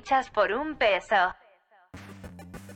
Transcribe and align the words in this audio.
fichas 0.00 0.30
por 0.30 0.50
un 0.50 0.76
peso. 0.76 1.14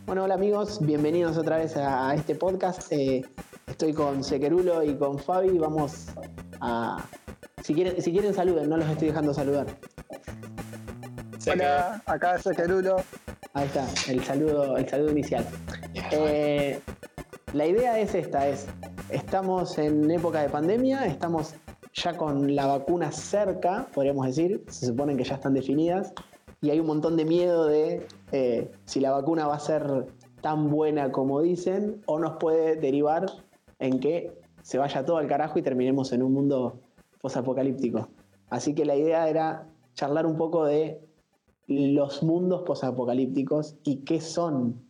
Bueno, 0.05 0.25
hola 0.25 0.35
amigos, 0.35 0.79
bienvenidos 0.85 1.39
otra 1.39 1.57
vez 1.57 1.75
a 1.75 2.15
este 2.15 2.35
podcast. 2.35 2.93
Eh, 2.93 3.25
estoy 3.67 3.95
con 3.95 4.23
Sequerulo 4.23 4.83
y 4.83 4.95
con 4.95 5.19
Fabi. 5.19 5.57
Vamos 5.59 6.09
a. 6.61 7.03
Si 7.63 7.73
quieren, 7.73 8.03
si 8.03 8.13
quieren 8.13 8.35
saluden, 8.35 8.69
no 8.69 8.77
los 8.77 8.87
estoy 8.91 9.09
dejando 9.09 9.33
saludar. 9.33 9.67
Hola, 11.51 12.03
acá 12.05 12.35
es 12.35 12.43
Sequerulo. 12.43 12.97
Ahí 13.55 13.67
está, 13.69 13.87
el 14.13 14.23
saludo, 14.23 14.77
el 14.77 14.87
saludo 14.87 15.13
inicial. 15.13 15.47
Eh, 16.11 16.79
la 17.55 17.67
idea 17.67 17.99
es 17.99 18.15
esta, 18.15 18.47
es 18.49 18.67
estamos 19.09 19.79
en 19.79 20.11
época 20.11 20.43
de 20.43 20.51
pandemia, 20.51 21.07
estamos 21.07 21.55
ya 21.95 22.15
con 22.19 22.55
la 22.55 22.67
vacuna 22.67 23.11
cerca, 23.13 23.87
podríamos 23.95 24.27
decir, 24.27 24.63
se 24.69 24.87
supone 24.87 25.17
que 25.17 25.25
ya 25.25 25.37
están 25.37 25.55
definidas, 25.55 26.13
y 26.65 26.71
hay 26.71 26.81
un 26.81 26.87
montón 26.87 27.17
de 27.19 27.27
miedo 27.27 27.67
de 27.67 28.07
eh, 28.33 28.71
si 28.87 29.01
la 29.01 29.11
vacuna 29.11 29.47
va 29.47 29.57
a 29.57 29.61
ser 29.61 30.07
tan 30.41 30.71
buena 30.71 31.13
como 31.13 31.43
dicen, 31.43 32.03
o 32.07 32.19
nos 32.19 32.37
puede 32.39 32.77
derivar 32.77 33.27
en 33.79 34.01
que 34.01 34.33
se 34.63 34.79
vaya 34.79 35.05
todo 35.05 35.19
al 35.19 35.27
carajo 35.27 35.59
y 35.59 35.63
terminemos 35.63 36.13
en 36.13 36.23
un 36.23 36.33
mundo 36.33 36.81
posapocalíptico. 37.21 38.09
Así 38.49 38.75
que 38.75 38.87
la 38.87 38.97
idea 38.97 39.29
era 39.29 39.69
charlar 39.93 40.25
un 40.25 40.39
poco 40.39 40.65
de 40.65 41.01
los 41.67 42.23
mundos 42.23 42.63
posapocalípticos 42.63 43.77
y 43.85 43.97
qué 44.05 44.23
son 44.23 44.83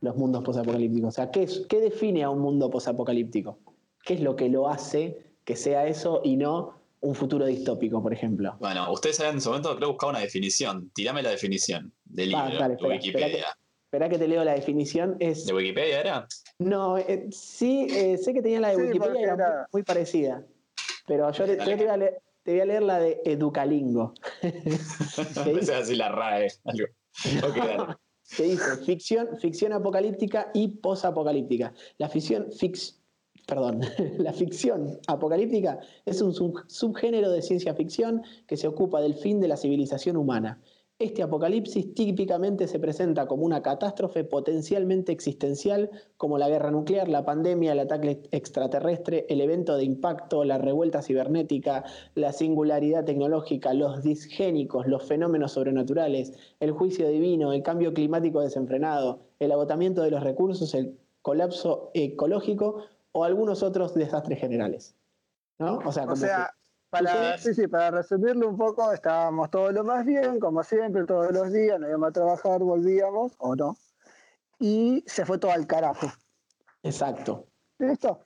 los 0.00 0.16
mundos 0.16 0.44
posapocalípticos. 0.44 1.08
O 1.08 1.12
sea, 1.12 1.32
¿qué, 1.32 1.48
¿qué 1.68 1.80
define 1.80 2.22
a 2.22 2.30
un 2.30 2.38
mundo 2.38 2.70
posapocalíptico? 2.70 3.58
¿Qué 4.04 4.14
es 4.14 4.20
lo 4.20 4.36
que 4.36 4.48
lo 4.48 4.68
hace 4.68 5.26
que 5.44 5.56
sea 5.56 5.88
eso 5.88 6.20
y 6.22 6.36
no 6.36 6.74
un 7.00 7.14
futuro 7.14 7.46
distópico, 7.46 8.02
por 8.02 8.12
ejemplo? 8.12 8.56
Bueno, 8.60 8.90
ustedes 8.92 9.16
saben 9.16 9.34
en 9.34 9.40
su 9.40 9.48
momento 9.50 9.76
creo 9.76 9.90
buscar 9.90 10.10
una 10.10 10.20
definición. 10.20 10.90
Tirame 10.94 11.22
la 11.22 11.30
definición 11.30 11.92
del 12.04 12.30
libro 12.30 12.68
de 12.68 12.88
Wikipedia. 12.88 13.46
Espera 13.84 14.08
que, 14.08 14.18
te 14.18 14.28
leo 14.28 14.44
la 14.44 14.54
definición. 14.54 15.16
Es, 15.20 15.46
¿De 15.46 15.54
Wikipedia 15.54 16.00
era? 16.00 16.28
No, 16.58 16.98
eh, 16.98 17.28
sí, 17.30 17.86
eh, 17.90 18.18
sé 18.18 18.34
que 18.34 18.42
tenía 18.42 18.60
la 18.60 18.70
de 18.70 18.76
Wikipedia, 18.76 19.20
era, 19.20 19.34
era 19.34 19.66
muy, 19.72 19.82
parecida. 19.82 20.44
Pero 21.06 21.30
yo 21.30 21.44
te, 21.44 21.56
voy 21.56 21.86
a 21.86 21.96
leer, 21.96 22.20
te, 22.42 22.52
voy 22.52 22.60
a 22.60 22.64
leer, 22.64 22.82
la 22.82 22.98
de 22.98 23.20
Educalingo. 23.24 24.12
Pensé 25.44 25.74
así 25.74 25.94
la 25.94 26.08
RAE. 26.08 26.48
Algo. 26.64 26.86
que 28.36 28.42
dice 28.42 28.76
ficción, 28.84 29.38
ficción 29.38 29.72
apocalíptica 29.72 30.50
y 30.52 30.68
posapocalíptica. 30.68 31.72
La 31.98 32.08
ficción, 32.08 32.50
fix, 32.52 33.00
perdón, 33.46 33.80
la 34.18 34.32
ficción 34.32 34.98
apocalíptica 35.06 35.78
es 36.04 36.20
un 36.20 36.34
subgénero 36.34 37.30
de 37.30 37.42
ciencia 37.42 37.74
ficción 37.74 38.22
que 38.46 38.56
se 38.56 38.68
ocupa 38.68 39.00
del 39.00 39.14
fin 39.14 39.40
de 39.40 39.48
la 39.48 39.56
civilización 39.56 40.16
humana. 40.16 40.60
Este 40.98 41.22
apocalipsis 41.22 41.92
típicamente 41.92 42.66
se 42.66 42.78
presenta 42.78 43.26
como 43.26 43.44
una 43.44 43.60
catástrofe 43.60 44.24
potencialmente 44.24 45.12
existencial, 45.12 45.90
como 46.16 46.38
la 46.38 46.48
guerra 46.48 46.70
nuclear, 46.70 47.06
la 47.10 47.22
pandemia, 47.22 47.72
el 47.72 47.80
ataque 47.80 48.22
extraterrestre, 48.30 49.26
el 49.28 49.42
evento 49.42 49.76
de 49.76 49.84
impacto, 49.84 50.42
la 50.44 50.56
revuelta 50.56 51.02
cibernética, 51.02 51.84
la 52.14 52.32
singularidad 52.32 53.04
tecnológica, 53.04 53.74
los 53.74 54.02
disgénicos, 54.02 54.86
los 54.86 55.04
fenómenos 55.04 55.52
sobrenaturales, 55.52 56.32
el 56.60 56.72
juicio 56.72 57.06
divino, 57.10 57.52
el 57.52 57.62
cambio 57.62 57.92
climático 57.92 58.40
desenfrenado, 58.40 59.20
el 59.38 59.52
agotamiento 59.52 60.00
de 60.00 60.12
los 60.12 60.22
recursos, 60.22 60.72
el 60.72 60.96
colapso 61.20 61.90
ecológico 61.92 62.86
o 63.16 63.24
algunos 63.24 63.62
otros 63.62 63.94
desastres 63.94 64.38
generales. 64.38 64.94
¿no? 65.58 65.78
O 65.86 65.90
sea, 65.90 66.04
para, 66.90 67.38
sí, 67.38 67.54
sí, 67.54 67.66
para 67.66 67.90
resumirlo 67.90 68.46
un 68.46 68.58
poco, 68.58 68.92
estábamos 68.92 69.50
todo 69.50 69.72
lo 69.72 69.84
más 69.84 70.04
bien, 70.04 70.38
como 70.38 70.62
siempre, 70.62 71.04
todos 71.04 71.32
los 71.32 71.50
días, 71.50 71.80
nos 71.80 71.88
íbamos 71.88 72.10
a 72.10 72.12
trabajar, 72.12 72.60
volvíamos, 72.60 73.32
o 73.38 73.56
no, 73.56 73.74
y 74.58 75.02
se 75.06 75.24
fue 75.24 75.38
todo 75.38 75.50
al 75.50 75.66
carajo. 75.66 76.08
Exacto. 76.82 77.46
¿Listo? 77.78 78.20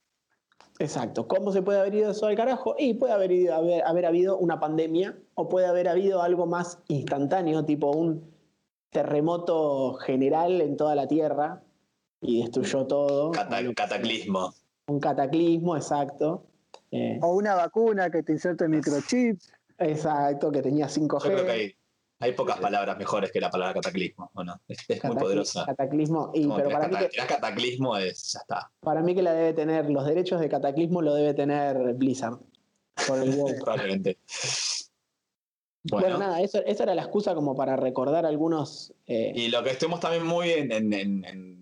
Exacto. 0.81 1.28
¿Cómo 1.28 1.53
se 1.53 1.62
puede 1.62 1.78
haber 1.78 1.94
ido 1.94 2.10
eso 2.10 2.26
al 2.26 2.34
carajo? 2.34 2.75
Y 2.76 2.94
puede 2.94 3.12
haber, 3.12 3.31
ido, 3.31 3.54
haber, 3.54 3.84
haber 3.84 4.06
habido 4.06 4.38
una 4.38 4.59
pandemia 4.59 5.16
o 5.34 5.48
puede 5.48 5.66
haber 5.66 5.86
habido 5.86 6.20
algo 6.20 6.47
más 6.47 6.81
instantáneo, 6.88 7.65
tipo 7.65 7.92
un 7.92 8.28
terremoto 8.91 9.94
general 9.94 10.60
en 10.60 10.76
toda 10.76 10.97
la 10.97 11.06
Tierra 11.06 11.62
y 12.20 12.42
destruyó 12.42 12.88
todo. 12.88 13.31
cataclismo 13.31 14.53
un 14.91 15.01
cataclismo, 15.01 15.77
exacto. 15.77 16.47
Eh, 16.91 17.19
o 17.23 17.34
una 17.34 17.55
vacuna 17.55 18.11
que 18.11 18.23
te 18.23 18.33
inserte 18.33 18.69
microchips. 18.69 19.53
Exacto, 19.78 20.51
que 20.51 20.61
tenía 20.61 20.87
5G. 20.87 21.25
Yo 21.25 21.33
creo 21.33 21.47
que 21.47 21.77
hay, 22.21 22.33
pocas 22.33 22.61
palabras 22.61 22.99
mejores 22.99 23.33
que 23.33 23.41
la 23.41 23.51
palabra 23.51 23.75
cataclismo, 23.75 24.31
¿o 24.34 24.45
no? 24.45 24.61
Es, 24.69 25.03
muy 25.05 25.17
poderosa. 25.17 25.65
Cataclismo, 25.65 26.33
y, 26.34 26.47
pero 26.49 26.69
para 26.69 26.89
mí 26.89 26.97
que, 26.99 27.27
cataclismo 27.27 27.97
es, 27.97 28.33
ya 28.33 28.41
está. 28.41 28.71
Para 28.81 29.01
mí 29.01 29.15
que 29.15 29.23
la 29.23 29.33
debe 29.33 29.55
tener, 29.55 29.89
los 29.89 30.05
derechos 30.05 30.41
de 30.41 30.51
cataclismo 30.51 31.01
lo 31.01 31.15
debe 31.15 31.33
tener 31.33 31.95
Blizzard. 31.95 32.39
Por 33.07 33.22
el 33.22 33.34
Probablemente. 33.61 34.19
Bueno, 35.84 36.19
nada, 36.19 36.43
eso, 36.43 36.62
esa 36.67 36.83
era 36.83 36.95
la 36.95 37.03
excusa 37.03 37.34
como 37.34 37.57
para 37.57 37.77
recordar 37.77 38.27
algunos. 38.27 38.93
Eh, 39.07 39.33
y 39.34 39.49
lo 39.49 39.62
que 39.62 39.71
estemos 39.71 40.01
también 40.01 40.27
muy 40.27 40.51
en 40.51 40.93
en, 40.93 41.59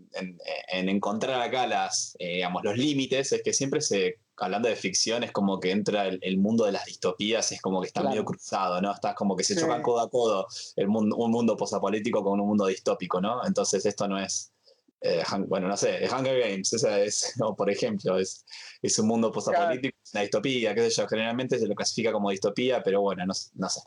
encontrar 0.70 1.40
acá 1.40 1.66
las, 1.66 2.16
eh, 2.18 2.36
digamos, 2.36 2.62
los 2.64 2.76
límites 2.76 3.32
es 3.32 3.42
que 3.42 3.52
siempre 3.52 3.80
se, 3.80 4.18
hablando 4.36 4.68
de 4.68 4.76
ficción, 4.76 5.22
es 5.24 5.32
como 5.32 5.60
que 5.60 5.70
entra 5.70 6.06
el, 6.08 6.38
mundo 6.38 6.64
de 6.64 6.72
las 6.72 6.84
distopías, 6.84 7.52
es 7.52 7.60
como 7.60 7.80
que 7.80 7.88
está 7.88 8.02
medio 8.02 8.24
cruzado, 8.24 8.80
¿no? 8.80 8.92
Estás 8.92 9.14
como 9.14 9.36
que 9.36 9.44
se 9.44 9.56
chocan 9.56 9.82
codo 9.82 10.00
a 10.00 10.10
codo 10.10 10.46
el 10.76 10.88
mundo, 10.88 11.16
un 11.16 11.30
mundo 11.30 11.56
posapolítico 11.56 12.22
con 12.22 12.40
un 12.40 12.46
mundo 12.46 12.66
distópico, 12.66 13.20
¿no? 13.20 13.44
Entonces 13.46 13.84
esto 13.86 14.06
no 14.08 14.18
es, 14.18 14.52
eh, 15.00 15.22
bueno, 15.46 15.68
no 15.68 15.76
sé, 15.76 16.08
Hunger 16.10 16.40
Games, 16.40 16.72
esa 16.72 17.00
es, 17.00 17.34
por 17.56 17.70
ejemplo, 17.70 18.18
es, 18.18 18.44
es 18.82 18.98
un 18.98 19.06
mundo 19.08 19.32
posapolítico, 19.32 19.96
es 20.02 20.12
una 20.12 20.22
distopía, 20.22 20.74
qué 20.74 20.90
sé 20.90 21.02
yo, 21.02 21.08
generalmente 21.08 21.58
se 21.58 21.66
lo 21.66 21.74
clasifica 21.74 22.12
como 22.12 22.30
distopía, 22.30 22.82
pero 22.82 23.00
bueno, 23.00 23.24
no, 23.26 23.34
no 23.54 23.68
sé. 23.68 23.80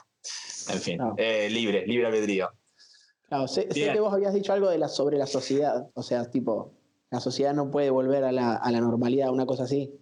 En 0.69 0.79
fin, 0.79 0.99
eh, 1.17 1.49
libre, 1.49 1.85
libre 1.87 2.07
albedrío. 2.07 2.51
Claro, 3.31 3.47
sé, 3.47 3.65
que 3.69 3.97
vos 3.97 4.13
habías 4.13 4.33
dicho 4.33 4.51
algo 4.51 4.69
de 4.69 4.77
la, 4.77 4.89
sobre 4.89 5.17
la 5.17 5.25
sociedad, 5.25 5.89
o 5.93 6.03
sea, 6.03 6.29
tipo, 6.29 6.73
la 7.11 7.21
sociedad 7.21 7.53
no 7.53 7.71
puede 7.71 7.89
volver 7.89 8.25
a 8.25 8.33
la, 8.33 8.59
normalidad, 8.81 9.31
una 9.31 9.45
cosa 9.45 9.63
así. 9.63 9.97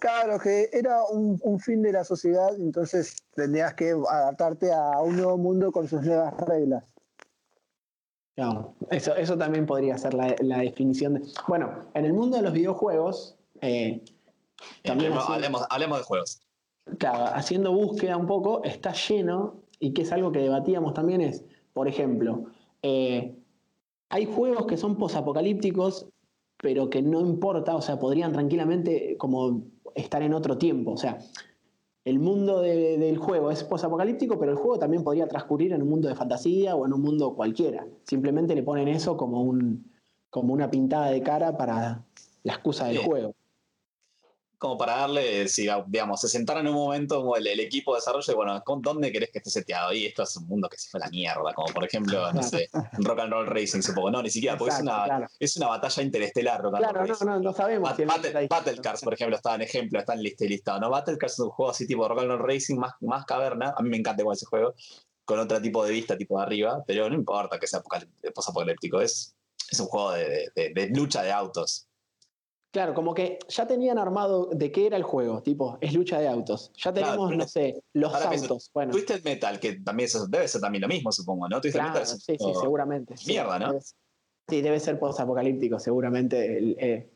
Claro, 0.00 0.40
que 0.40 0.68
era 0.72 1.04
un, 1.04 1.60
fin 1.60 1.82
de 1.82 1.92
la 1.92 2.02
sociedad, 2.02 2.56
entonces 2.58 3.14
tendrías 3.36 3.74
que 3.74 3.92
adaptarte 4.10 4.72
a 4.72 5.00
un 5.02 5.14
nuevo 5.14 5.38
mundo 5.38 5.70
con 5.70 5.86
sus 5.86 6.02
nuevas 6.02 6.34
reglas. 6.48 6.82
Claro, 8.34 8.74
eso, 8.90 9.14
eso 9.14 9.38
también 9.38 9.64
podría 9.64 9.96
ser 9.96 10.14
la, 10.14 10.58
definición 10.58 11.14
de... 11.14 11.22
Bueno, 11.46 11.84
en 11.94 12.06
el 12.06 12.12
mundo 12.12 12.38
de 12.38 12.42
los 12.42 12.52
videojuegos... 12.52 13.36
Eh, 13.60 14.02
también 14.82 15.12
hablemos, 15.12 15.64
hablemos 15.70 15.98
de 15.98 16.04
juegos. 16.04 16.40
Claro, 16.98 17.24
haciendo 17.36 17.70
búsqueda 17.70 18.16
un 18.16 18.26
poco, 18.26 18.64
está 18.64 18.92
lleno, 18.94 19.62
y 19.78 19.94
que 19.94 20.02
es 20.02 20.10
algo 20.10 20.32
que 20.32 20.40
debatíamos 20.40 20.92
también, 20.94 21.20
es 21.20 21.44
por 21.72 21.88
ejemplo, 21.88 22.44
eh, 22.82 23.34
hay 24.08 24.24
juegos 24.24 24.66
que 24.66 24.76
son 24.76 24.96
posapocalípticos, 24.96 26.06
pero 26.60 26.90
que 26.90 27.02
no 27.02 27.20
importa, 27.20 27.76
o 27.76 27.82
sea, 27.82 27.98
podrían 27.98 28.32
tranquilamente 28.32 29.16
como 29.18 29.62
estar 29.94 30.22
en 30.22 30.34
otro 30.34 30.58
tiempo. 30.58 30.92
O 30.92 30.96
sea, 30.96 31.18
el 32.04 32.18
mundo 32.18 32.60
del 32.60 33.18
juego 33.18 33.50
es 33.50 33.62
posapocalíptico, 33.64 34.38
pero 34.38 34.52
el 34.52 34.58
juego 34.58 34.78
también 34.78 35.04
podría 35.04 35.28
transcurrir 35.28 35.72
en 35.72 35.82
un 35.82 35.90
mundo 35.90 36.08
de 36.08 36.14
fantasía 36.14 36.74
o 36.74 36.86
en 36.86 36.92
un 36.92 37.02
mundo 37.02 37.34
cualquiera. 37.34 37.86
Simplemente 38.04 38.54
le 38.54 38.62
ponen 38.62 38.88
eso 38.88 39.16
como, 39.16 39.42
un, 39.42 39.90
como 40.30 40.54
una 40.54 40.70
pintada 40.70 41.10
de 41.10 41.22
cara 41.22 41.56
para 41.56 42.04
la 42.42 42.52
excusa 42.52 42.86
del 42.86 42.98
juego 42.98 43.34
como 44.58 44.76
para 44.76 44.96
darle, 44.96 45.48
si 45.48 45.68
digamos, 45.86 46.20
se 46.20 46.28
sentaron 46.28 46.66
en 46.66 46.74
un 46.74 46.80
momento 46.80 47.20
como 47.20 47.36
el, 47.36 47.46
equipo 47.60 47.94
de 47.94 47.98
desarrollo, 47.98 48.36
bueno, 48.36 48.62
¿dónde 48.80 49.12
querés 49.12 49.30
que 49.30 49.38
esté 49.38 49.50
seteado? 49.50 49.92
Y 49.92 50.06
esto 50.06 50.24
es 50.24 50.36
un 50.36 50.46
mundo 50.46 50.68
que 50.68 50.76
se 50.76 50.90
fue 50.90 51.00
a 51.00 51.04
la 51.04 51.10
mierda, 51.10 51.54
como 51.54 51.72
por 51.72 51.84
ejemplo, 51.84 52.32
no 52.32 52.42
sé, 52.42 52.68
Rock 52.98 53.20
and 53.20 53.32
Roll 53.32 53.46
Racing, 53.46 53.82
supongo. 53.82 54.10
No, 54.10 54.22
ni 54.22 54.30
siquiera, 54.30 54.58
porque 54.58 54.74
es, 54.74 54.80
una, 54.80 55.28
es 55.38 55.56
una 55.56 55.68
batalla 55.68 56.02
interestelar, 56.02 56.60
Rock 56.60 56.74
and 56.76 56.84
Roll 56.84 57.08
Racing. 57.08 57.26
No, 57.26 57.32
no, 57.34 57.40
no 57.40 57.52
sabemos. 57.52 57.96
Battle, 58.48 58.80
Cars, 58.82 59.02
por 59.02 59.14
ejemplo, 59.14 59.36
está 59.36 59.54
en 59.54 59.62
ejemplo, 59.62 60.00
está 60.00 60.14
en 60.14 60.22
lista 60.22 60.44
y 60.44 60.48
listado. 60.48 60.80
¿no? 60.80 60.90
Battle 60.90 61.18
Cars 61.18 61.34
es 61.34 61.38
un 61.38 61.50
juego 61.50 61.70
así 61.70 61.86
tipo 61.86 62.08
Rock 62.08 62.20
and 62.20 62.30
Roll 62.30 62.40
Racing, 62.40 62.76
más, 62.76 62.94
más 63.00 63.24
caverna. 63.24 63.74
A 63.76 63.82
mí 63.82 63.90
me 63.90 63.96
encanta 63.96 64.22
igual 64.22 64.36
ese 64.36 64.46
juego, 64.46 64.74
con 65.24 65.38
otro 65.38 65.60
tipo 65.62 65.84
de 65.84 65.92
vista, 65.92 66.16
tipo 66.16 66.36
de 66.38 66.44
arriba, 66.44 66.82
pero 66.86 67.08
no 67.08 67.14
importa 67.14 67.58
que 67.58 67.66
sea 67.66 67.80
posapocalíptico, 68.34 69.00
es, 69.00 69.34
es 69.70 69.78
un 69.78 69.86
juego 69.86 70.12
de, 70.12 70.50
de 70.54 70.90
lucha 70.94 71.22
de 71.22 71.30
autos. 71.30 71.87
Claro, 72.70 72.92
como 72.92 73.14
que 73.14 73.38
ya 73.48 73.66
tenían 73.66 73.98
armado 73.98 74.50
de 74.52 74.70
qué 74.70 74.86
era 74.86 74.96
el 74.98 75.02
juego, 75.02 75.42
tipo, 75.42 75.78
es 75.80 75.94
lucha 75.94 76.20
de 76.20 76.28
autos. 76.28 76.70
Ya 76.76 76.92
tenemos, 76.92 77.34
no 77.34 77.48
sé, 77.48 77.82
los 77.94 78.14
autos. 78.14 78.70
bueno. 78.74 78.92
Twisted 78.92 79.24
Metal, 79.24 79.58
que 79.58 79.80
también 79.80 80.10
debe 80.28 80.46
ser 80.46 80.60
también 80.60 80.82
lo 80.82 80.88
mismo, 80.88 81.10
supongo, 81.10 81.48
¿no? 81.48 81.62
Twisted 81.62 81.80
Metal 81.80 82.06
sí, 82.06 82.36
sí, 82.38 82.52
seguramente. 82.60 83.14
Mierda, 83.26 83.58
¿no? 83.58 83.78
Sí, 84.48 84.60
debe 84.60 84.80
ser 84.80 84.98
post-apocalíptico, 84.98 85.78
seguramente. 85.78 86.74
Eh, 86.78 87.10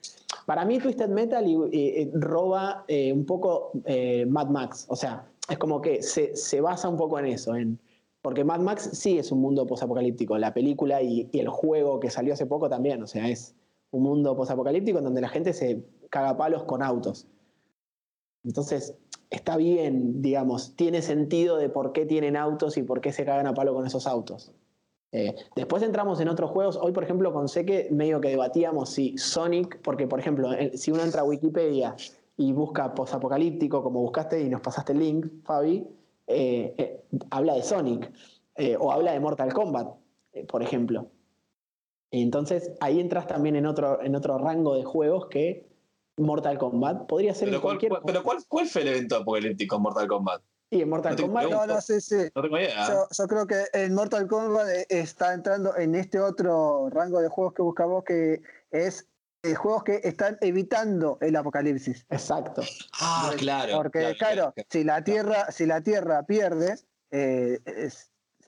para 0.46 0.64
mí, 0.64 0.78
Twisted 0.78 1.08
Metal 1.08 1.44
y, 1.46 2.10
roba 2.14 2.84
eh, 2.88 3.12
un 3.12 3.26
poco 3.26 3.72
eh, 3.84 4.24
Mad 4.26 4.48
Max. 4.48 4.86
O 4.88 4.96
sea, 4.96 5.26
es 5.50 5.58
como 5.58 5.82
que 5.82 6.02
se, 6.02 6.34
se, 6.34 6.62
basa 6.62 6.88
un 6.88 6.96
poco 6.96 7.18
en 7.18 7.26
eso, 7.26 7.54
en 7.54 7.78
Porque 8.22 8.42
Mad 8.42 8.60
Max 8.60 8.88
sí 8.94 9.18
es 9.18 9.30
un 9.30 9.40
mundo 9.40 9.66
posapocalíptico. 9.66 10.38
La 10.38 10.54
película 10.54 11.02
y, 11.02 11.28
y, 11.30 11.40
el 11.40 11.48
juego 11.48 12.00
que 12.00 12.08
salió 12.08 12.32
hace 12.32 12.46
poco 12.46 12.70
también. 12.70 13.02
O 13.02 13.06
sea, 13.06 13.28
es 13.28 13.54
un 13.92 14.02
mundo 14.02 14.36
posapocalíptico 14.36 14.98
en 14.98 15.04
donde 15.04 15.20
la 15.20 15.28
gente 15.28 15.52
se 15.52 15.86
caga 16.10 16.36
palos 16.36 16.64
con 16.64 16.82
autos. 16.82 17.28
Entonces, 18.44 18.96
está 19.30 19.56
bien, 19.56 20.20
digamos, 20.20 20.74
tiene 20.76 21.00
sentido 21.02 21.56
de 21.56 21.68
por 21.68 21.92
qué 21.92 22.04
tienen 22.06 22.36
autos 22.36 22.76
y 22.76 22.82
por 22.82 23.00
qué 23.00 23.12
se 23.12 23.24
cagan 23.24 23.46
a 23.46 23.54
palo 23.54 23.74
con 23.74 23.86
esos 23.86 24.06
autos. 24.06 24.52
Eh, 25.12 25.34
después 25.54 25.82
entramos 25.82 26.20
en 26.20 26.28
otros 26.28 26.50
juegos. 26.50 26.78
Hoy, 26.80 26.92
por 26.92 27.04
ejemplo, 27.04 27.32
con 27.32 27.48
Seque 27.48 27.88
medio 27.90 28.20
que 28.20 28.28
debatíamos 28.28 28.90
si 28.90 29.16
Sonic, 29.18 29.80
porque 29.82 30.06
por 30.06 30.18
ejemplo, 30.18 30.50
si 30.74 30.90
uno 30.90 31.02
entra 31.02 31.20
a 31.20 31.24
Wikipedia 31.24 31.94
y 32.36 32.52
busca 32.52 32.94
posapocalíptico, 32.94 33.82
como 33.82 34.00
buscaste 34.00 34.40
y 34.40 34.48
nos 34.48 34.62
pasaste 34.62 34.92
el 34.92 34.98
link, 34.98 35.26
Fabi, 35.44 35.86
eh, 36.26 36.74
eh, 36.78 37.04
habla 37.30 37.54
de 37.54 37.62
Sonic 37.62 38.10
o 38.78 38.92
habla 38.92 39.12
de 39.12 39.20
Mortal 39.20 39.52
Kombat, 39.52 39.94
por 40.48 40.62
ejemplo. 40.62 41.08
Entonces 42.12 42.72
ahí 42.80 43.00
entras 43.00 43.26
también 43.26 43.56
en 43.56 43.66
otro, 43.66 44.02
en 44.02 44.14
otro 44.14 44.38
rango 44.38 44.76
de 44.76 44.84
juegos 44.84 45.28
que 45.28 45.66
Mortal 46.18 46.58
Kombat 46.58 47.06
podría 47.06 47.34
ser 47.34 47.48
pero 47.48 47.62
cualquier. 47.62 47.92
pero 48.04 48.22
cuál, 48.22 48.38
cuál 48.46 48.66
fue 48.66 48.82
el 48.82 48.88
evento 48.88 49.16
apocalíptico 49.16 49.76
en 49.76 49.82
Mortal 49.82 50.06
Kombat? 50.06 50.42
Y 50.70 50.82
en 50.82 50.90
Mortal 50.90 51.16
Kombat. 51.16 51.50
No, 51.50 51.66
no, 51.66 51.80
sí, 51.80 52.00
sí. 52.00 52.16
No 52.34 52.42
tengo 52.42 52.58
idea. 52.58 52.86
Yo, 52.86 53.26
creo 53.26 53.46
que 53.46 53.64
en 53.72 53.94
Mortal 53.94 54.28
Kombat 54.28 54.68
eh, 54.68 54.86
está 54.90 55.32
entrando 55.32 55.74
en 55.76 55.94
este 55.94 56.20
otro 56.20 56.90
rango 56.90 57.20
de 57.20 57.28
juegos 57.28 57.54
que 57.54 57.62
buscamos 57.62 58.04
que 58.04 58.42
es 58.70 59.08
eh, 59.42 59.54
juegos 59.54 59.84
que 59.84 60.00
están 60.04 60.36
evitando 60.42 61.16
el 61.22 61.34
apocalipsis. 61.34 62.06
Exacto. 62.10 62.62
Ah, 63.00 63.32
claro. 63.38 63.76
Porque, 63.76 64.14
claro, 64.18 64.52
si 64.68 64.84
la 64.84 65.02
Tierra, 65.02 65.50
si 65.50 65.64
la 65.64 65.80
Tierra 65.80 66.24
pierde, 66.24 66.76
eh, 67.10 67.58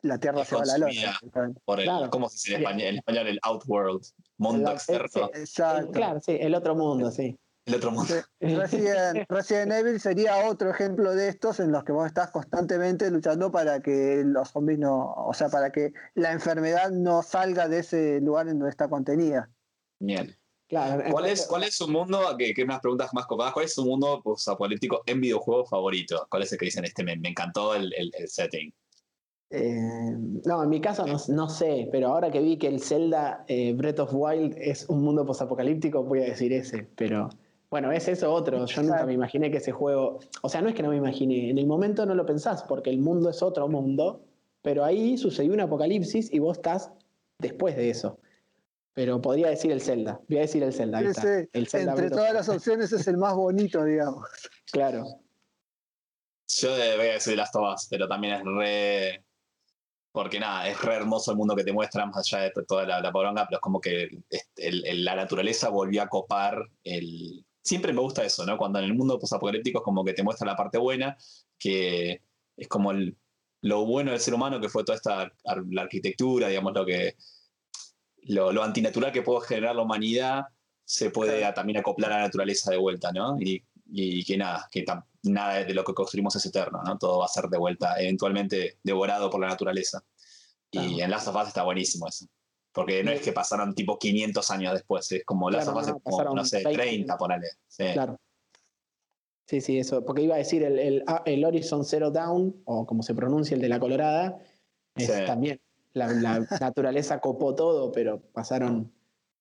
la 0.04 0.18
Tierra 0.18 0.44
se 0.44 0.54
va 0.54 0.62
a 0.62 0.66
la 0.66 0.78
lona. 0.78 1.18
Por 1.64 1.80
el, 1.80 2.10
¿Cómo 2.10 2.28
se 2.28 2.34
dice 2.36 2.54
en 2.54 2.62
español? 2.62 2.88
En 2.88 2.96
español 2.96 3.26
el 3.26 3.40
Outworld, 3.42 4.04
mundo 4.38 4.70
externo. 4.70 5.30
exacto. 5.34 5.92
claro, 5.92 6.20
sí, 6.20 6.36
el 6.40 6.54
otro 6.54 6.74
mundo, 6.74 7.10
sí 7.10 7.38
el 7.66 7.74
otro 7.76 7.90
mundo. 7.90 8.14
Resident, 8.40 9.72
Evil 9.72 10.00
sería 10.00 10.48
otro 10.48 10.70
ejemplo 10.70 11.14
de 11.14 11.28
estos 11.28 11.60
en 11.60 11.72
los 11.72 11.84
que 11.84 11.92
vos 11.92 12.06
estás 12.06 12.30
constantemente 12.30 13.10
luchando 13.10 13.50
para 13.50 13.80
que 13.80 14.22
los 14.24 14.50
zombies 14.50 14.78
no, 14.78 15.12
o 15.12 15.32
sea, 15.32 15.48
para 15.48 15.70
que 15.70 15.92
la 16.14 16.32
enfermedad 16.32 16.90
no 16.90 17.22
salga 17.22 17.68
de 17.68 17.78
ese 17.78 18.20
lugar 18.20 18.48
en 18.48 18.58
donde 18.58 18.70
está 18.70 18.88
contenida. 18.88 19.50
Bien. 19.98 20.36
Claro, 20.66 21.04
¿Cuál, 21.10 21.26
es, 21.26 21.46
¿Cuál 21.46 21.62
es 21.64 21.74
su 21.74 21.86
mundo, 21.88 22.20
que, 22.38 22.54
que 22.54 22.64
unas 22.64 22.80
preguntas 22.80 23.10
más 23.12 23.26
copadas, 23.26 23.52
cuál 23.52 23.66
es 23.66 23.74
su 23.74 23.84
mundo 23.84 24.22
apolítico 24.46 25.02
en 25.06 25.20
videojuego 25.20 25.66
favorito? 25.66 26.26
¿Cuál 26.30 26.42
es 26.42 26.52
el 26.52 26.58
que 26.58 26.64
dicen 26.64 26.84
este? 26.84 27.04
Me, 27.04 27.12
encantó 27.12 27.74
el, 27.74 27.92
setting. 28.26 28.72
Eh, 29.50 30.16
no, 30.44 30.64
en 30.64 30.68
mi 30.68 30.80
caso 30.80 31.04
no, 31.06 31.48
sé, 31.48 31.88
pero 31.92 32.08
ahora 32.08 32.30
que 32.30 32.40
vi 32.40 32.56
que 32.56 32.66
el 32.66 32.80
Zelda 32.80 33.44
eh, 33.46 33.72
Breath 33.72 34.00
of 34.00 34.10
Wild 34.12 34.56
es 34.58 34.88
un 34.88 35.02
mundo 35.02 35.24
posapocalíptico, 35.24 36.02
voy 36.02 36.22
a 36.22 36.24
decir 36.24 36.52
ese, 36.52 36.88
pero 36.96 37.28
bueno, 37.74 37.90
es 37.90 38.06
eso 38.06 38.32
otro. 38.32 38.66
Yo 38.66 38.82
nunca 38.84 39.04
me 39.04 39.14
imaginé 39.14 39.50
que 39.50 39.56
ese 39.56 39.72
juego. 39.72 40.20
O 40.42 40.48
sea, 40.48 40.62
no 40.62 40.68
es 40.68 40.76
que 40.76 40.82
no 40.84 40.90
me 40.90 40.96
imaginé. 40.96 41.50
En 41.50 41.58
el 41.58 41.66
momento 41.66 42.06
no 42.06 42.14
lo 42.14 42.24
pensás, 42.24 42.62
porque 42.62 42.88
el 42.88 42.98
mundo 42.98 43.30
es 43.30 43.42
otro 43.42 43.66
mundo. 43.66 44.24
Pero 44.62 44.84
ahí 44.84 45.18
sucedió 45.18 45.52
un 45.52 45.60
apocalipsis 45.60 46.32
y 46.32 46.38
vos 46.38 46.58
estás 46.58 46.92
después 47.40 47.74
de 47.74 47.90
eso. 47.90 48.20
Pero 48.92 49.20
podría 49.20 49.48
decir 49.48 49.72
el 49.72 49.80
Zelda. 49.80 50.20
Voy 50.28 50.38
a 50.38 50.42
decir 50.42 50.62
el 50.62 50.72
Zelda. 50.72 51.00
Entre 51.00 52.10
todas 52.10 52.32
las 52.32 52.48
opciones 52.48 52.92
es 52.92 53.08
el 53.08 53.16
más 53.16 53.34
bonito, 53.34 53.84
digamos. 53.84 54.24
Claro. 54.70 55.04
Yo 56.46 56.70
voy 56.70 57.08
a 57.08 57.14
decir 57.14 57.36
las 57.36 57.50
todas, 57.50 57.88
pero 57.90 58.06
también 58.06 58.34
es 58.34 58.42
re. 58.44 59.24
Porque 60.14 60.38
nada, 60.38 60.68
es 60.68 60.80
re 60.80 60.94
hermoso 60.94 61.32
el 61.32 61.36
mundo 61.36 61.56
que 61.56 61.64
te 61.64 61.72
muestra, 61.72 62.06
más 62.06 62.32
allá 62.32 62.44
de 62.44 62.52
toda 62.68 62.86
la, 62.86 63.00
la 63.00 63.10
poronga, 63.10 63.46
pero 63.46 63.56
es 63.56 63.60
como 63.60 63.80
que 63.80 64.08
este, 64.30 64.70
la 64.94 65.16
naturaleza 65.16 65.70
volvió 65.70 66.02
a 66.02 66.08
copar 66.08 66.56
el, 66.84 67.44
siempre 67.64 67.92
me 67.92 68.00
gusta 68.00 68.24
eso, 68.24 68.46
¿no? 68.46 68.56
Cuando 68.56 68.78
en 68.78 68.84
el 68.84 68.94
mundo 68.94 69.18
posapocalíptico 69.18 69.78
es 69.78 69.84
como 69.84 70.04
que 70.04 70.12
te 70.12 70.22
muestra 70.22 70.46
la 70.46 70.56
parte 70.56 70.78
buena, 70.78 71.16
que 71.58 72.20
es 72.56 72.68
como 72.68 72.92
lo 73.62 73.86
bueno 73.86 74.12
del 74.12 74.20
ser 74.20 74.34
humano, 74.34 74.60
que 74.60 74.68
fue 74.68 74.84
toda 74.84 74.96
esta 74.96 75.32
la 75.70 75.82
arquitectura, 75.82 76.48
digamos, 76.48 76.74
lo 76.74 76.84
que 76.84 77.16
lo, 78.26 78.62
antinatural 78.62 79.10
que 79.10 79.22
puede 79.22 79.46
generar 79.46 79.74
la 79.74 79.82
humanidad, 79.82 80.44
se 80.84 81.10
puede 81.10 81.50
también 81.54 81.78
acoplar 81.78 82.12
a 82.12 82.16
la 82.18 82.24
naturaleza 82.24 82.70
de 82.70 82.76
vuelta, 82.76 83.10
¿no? 83.10 83.36
Y, 83.40 83.64
que 84.24 84.36
nada, 84.36 84.68
que 84.70 84.84
nada 85.24 85.64
de 85.64 85.74
lo 85.74 85.84
que 85.84 85.94
construimos 85.94 86.36
es 86.36 86.46
eterno, 86.46 86.82
¿no? 86.82 86.98
Todo 86.98 87.18
va 87.18 87.26
a 87.26 87.28
ser 87.28 87.46
de 87.46 87.58
vuelta, 87.58 88.00
eventualmente 88.00 88.78
devorado 88.82 89.30
por 89.30 89.40
la 89.40 89.48
naturaleza. 89.48 90.04
Y 90.70 91.00
en 91.00 91.10
Last 91.10 91.28
of 91.28 91.36
Us 91.36 91.48
está 91.48 91.62
buenísimo 91.62 92.08
eso. 92.08 92.26
Porque 92.72 93.04
no 93.04 93.12
es 93.12 93.20
que 93.20 93.32
pasaron 93.32 93.74
tipo 93.74 93.98
500 93.98 94.50
años 94.50 94.72
después, 94.72 95.10
es 95.12 95.24
como 95.24 95.48
las 95.50 95.66
no, 95.66 96.00
como, 96.00 96.34
no 96.34 96.44
sé, 96.44 96.62
30, 96.62 97.16
ponele. 97.16 97.48
Sí. 97.68 97.84
Claro. 97.92 98.18
Sí, 99.46 99.60
sí, 99.60 99.78
eso. 99.78 100.04
Porque 100.04 100.22
iba 100.22 100.34
a 100.34 100.38
decir 100.38 100.64
el, 100.64 100.78
el, 100.78 101.04
ah, 101.06 101.22
el, 101.26 101.44
Horizon 101.44 101.84
Zero 101.84 102.10
Down, 102.10 102.62
o 102.64 102.86
como 102.86 103.02
se 103.02 103.14
pronuncia 103.14 103.54
el 103.54 103.60
de 103.60 103.68
la 103.68 103.78
Colorada, 103.78 104.38
es 104.96 105.26
también. 105.26 105.60
La, 105.92 106.08
naturaleza 106.60 107.20
copó 107.20 107.54
todo, 107.54 107.92
pero 107.92 108.20
pasaron 108.32 108.92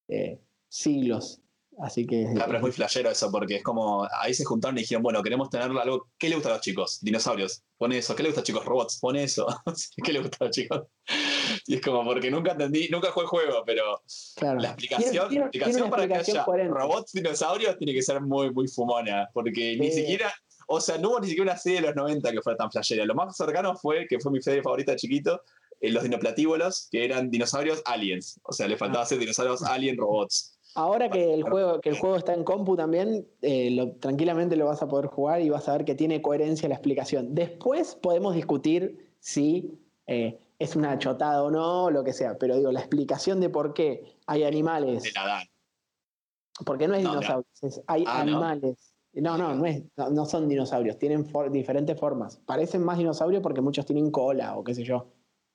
eh, 0.07 0.39
siglos 0.69 1.42
Así 1.79 2.05
que. 2.05 2.25
Ah, 2.39 2.43
pero 2.45 2.57
es 2.57 2.61
muy 2.61 2.71
flashero 2.71 3.09
eso, 3.09 3.31
porque 3.31 3.55
es 3.55 3.63
como. 3.63 4.07
Ahí 4.19 4.33
se 4.33 4.45
juntaron 4.45 4.77
y 4.77 4.81
dijeron, 4.81 5.03
bueno, 5.03 5.21
queremos 5.23 5.49
tener 5.49 5.69
algo. 5.69 6.07
¿Qué 6.17 6.29
le 6.29 6.35
gusta 6.35 6.49
a 6.49 6.53
los 6.53 6.61
chicos? 6.61 6.99
Dinosaurios. 7.01 7.63
Pone 7.77 7.97
eso. 7.97 8.15
¿Qué 8.15 8.23
le 8.23 8.29
gusta 8.29 8.39
a 8.39 8.41
los 8.41 8.47
chicos? 8.47 8.65
Robots. 8.65 8.99
Pone 8.99 9.23
eso. 9.23 9.47
¿Qué 10.03 10.13
le 10.13 10.19
gusta 10.19 10.37
a 10.41 10.45
los 10.45 10.55
chicos? 10.55 10.83
Y 11.65 11.75
es 11.75 11.81
como, 11.81 12.03
porque 12.03 12.29
nunca 12.29 12.51
entendí, 12.51 12.87
nunca 12.89 13.11
jugué 13.11 13.23
el 13.23 13.29
juego, 13.29 13.63
pero 13.65 14.01
la 14.41 14.69
explicación, 14.69 15.33
la 15.33 15.41
explicación 15.41 15.89
para 15.89 16.07
que 16.07 16.15
haya 16.15 16.45
robots 16.45 17.11
dinosaurios 17.13 17.77
tiene 17.77 17.93
que 17.93 18.01
ser 18.01 18.21
muy, 18.21 18.51
muy 18.51 18.67
fumona, 18.67 19.29
porque 19.33 19.77
ni 19.77 19.91
siquiera. 19.91 20.33
O 20.67 20.79
sea, 20.79 20.97
no 20.97 21.09
hubo 21.09 21.19
ni 21.19 21.27
siquiera 21.27 21.51
una 21.51 21.59
serie 21.59 21.81
de 21.81 21.87
los 21.87 21.95
90 21.95 22.31
que 22.31 22.41
fuera 22.41 22.55
tan 22.55 22.71
flashera. 22.71 23.03
Lo 23.03 23.15
más 23.15 23.35
cercano 23.35 23.75
fue, 23.75 24.07
que 24.07 24.17
fue 24.19 24.31
mi 24.31 24.41
serie 24.41 24.63
favorita 24.63 24.93
de 24.93 24.97
chiquito, 24.97 25.41
eh, 25.81 25.91
los 25.91 26.03
dinoplatívolos, 26.03 26.87
que 26.89 27.03
eran 27.03 27.29
dinosaurios 27.29 27.81
aliens. 27.83 28.39
O 28.43 28.53
sea, 28.53 28.69
le 28.69 28.77
faltaba 28.77 29.01
ah. 29.01 29.03
hacer 29.03 29.19
dinosaurios 29.19 29.61
alien 29.63 29.97
robots. 29.97 30.57
Ahora 30.75 31.09
que 31.09 31.33
el 31.33 31.43
juego, 31.43 31.79
que 31.81 31.89
el 31.89 31.99
juego 31.99 32.15
está 32.15 32.33
en 32.33 32.43
compu 32.43 32.75
también, 32.75 33.27
eh, 33.41 33.95
tranquilamente 33.99 34.55
lo 34.55 34.65
vas 34.65 34.81
a 34.81 34.87
poder 34.87 35.05
jugar 35.05 35.41
y 35.41 35.49
vas 35.49 35.69
a 35.69 35.73
ver 35.73 35.85
que 35.85 35.93
tiene 35.93 36.21
coherencia 36.21 36.67
la 36.67 36.75
explicación. 36.75 37.35
Después 37.35 37.95
podemos 37.95 38.33
discutir 38.33 39.13
si 39.19 39.79
eh, 40.07 40.39
es 40.57 40.75
una 40.75 40.97
chotada 40.97 41.43
o 41.43 41.51
no, 41.51 41.91
lo 41.91 42.03
que 42.03 42.13
sea, 42.13 42.37
pero 42.37 42.57
digo, 42.57 42.71
la 42.71 42.79
explicación 42.79 43.39
de 43.39 43.49
por 43.49 43.73
qué 43.73 44.17
hay 44.25 44.43
animales. 44.43 45.03
Porque 46.65 46.87
no 46.87 46.95
es 46.95 47.01
dinosaurios, 47.01 47.81
hay 47.87 48.03
ah, 48.07 48.21
animales. 48.21 48.93
No, 49.13 49.37
no, 49.37 49.53
no, 49.53 49.65
es, 49.65 49.83
no, 49.95 50.25
son 50.25 50.49
dinosaurios, 50.49 50.97
tienen 50.97 51.27
diferentes 51.51 51.99
formas. 51.99 52.37
Parecen 52.45 52.83
más 52.83 52.97
dinosaurios 52.97 53.43
porque 53.43 53.61
muchos 53.61 53.85
tienen 53.85 54.09
cola 54.09 54.57
o 54.57 54.63
qué 54.63 54.73
sé 54.73 54.83
yo. 54.83 55.05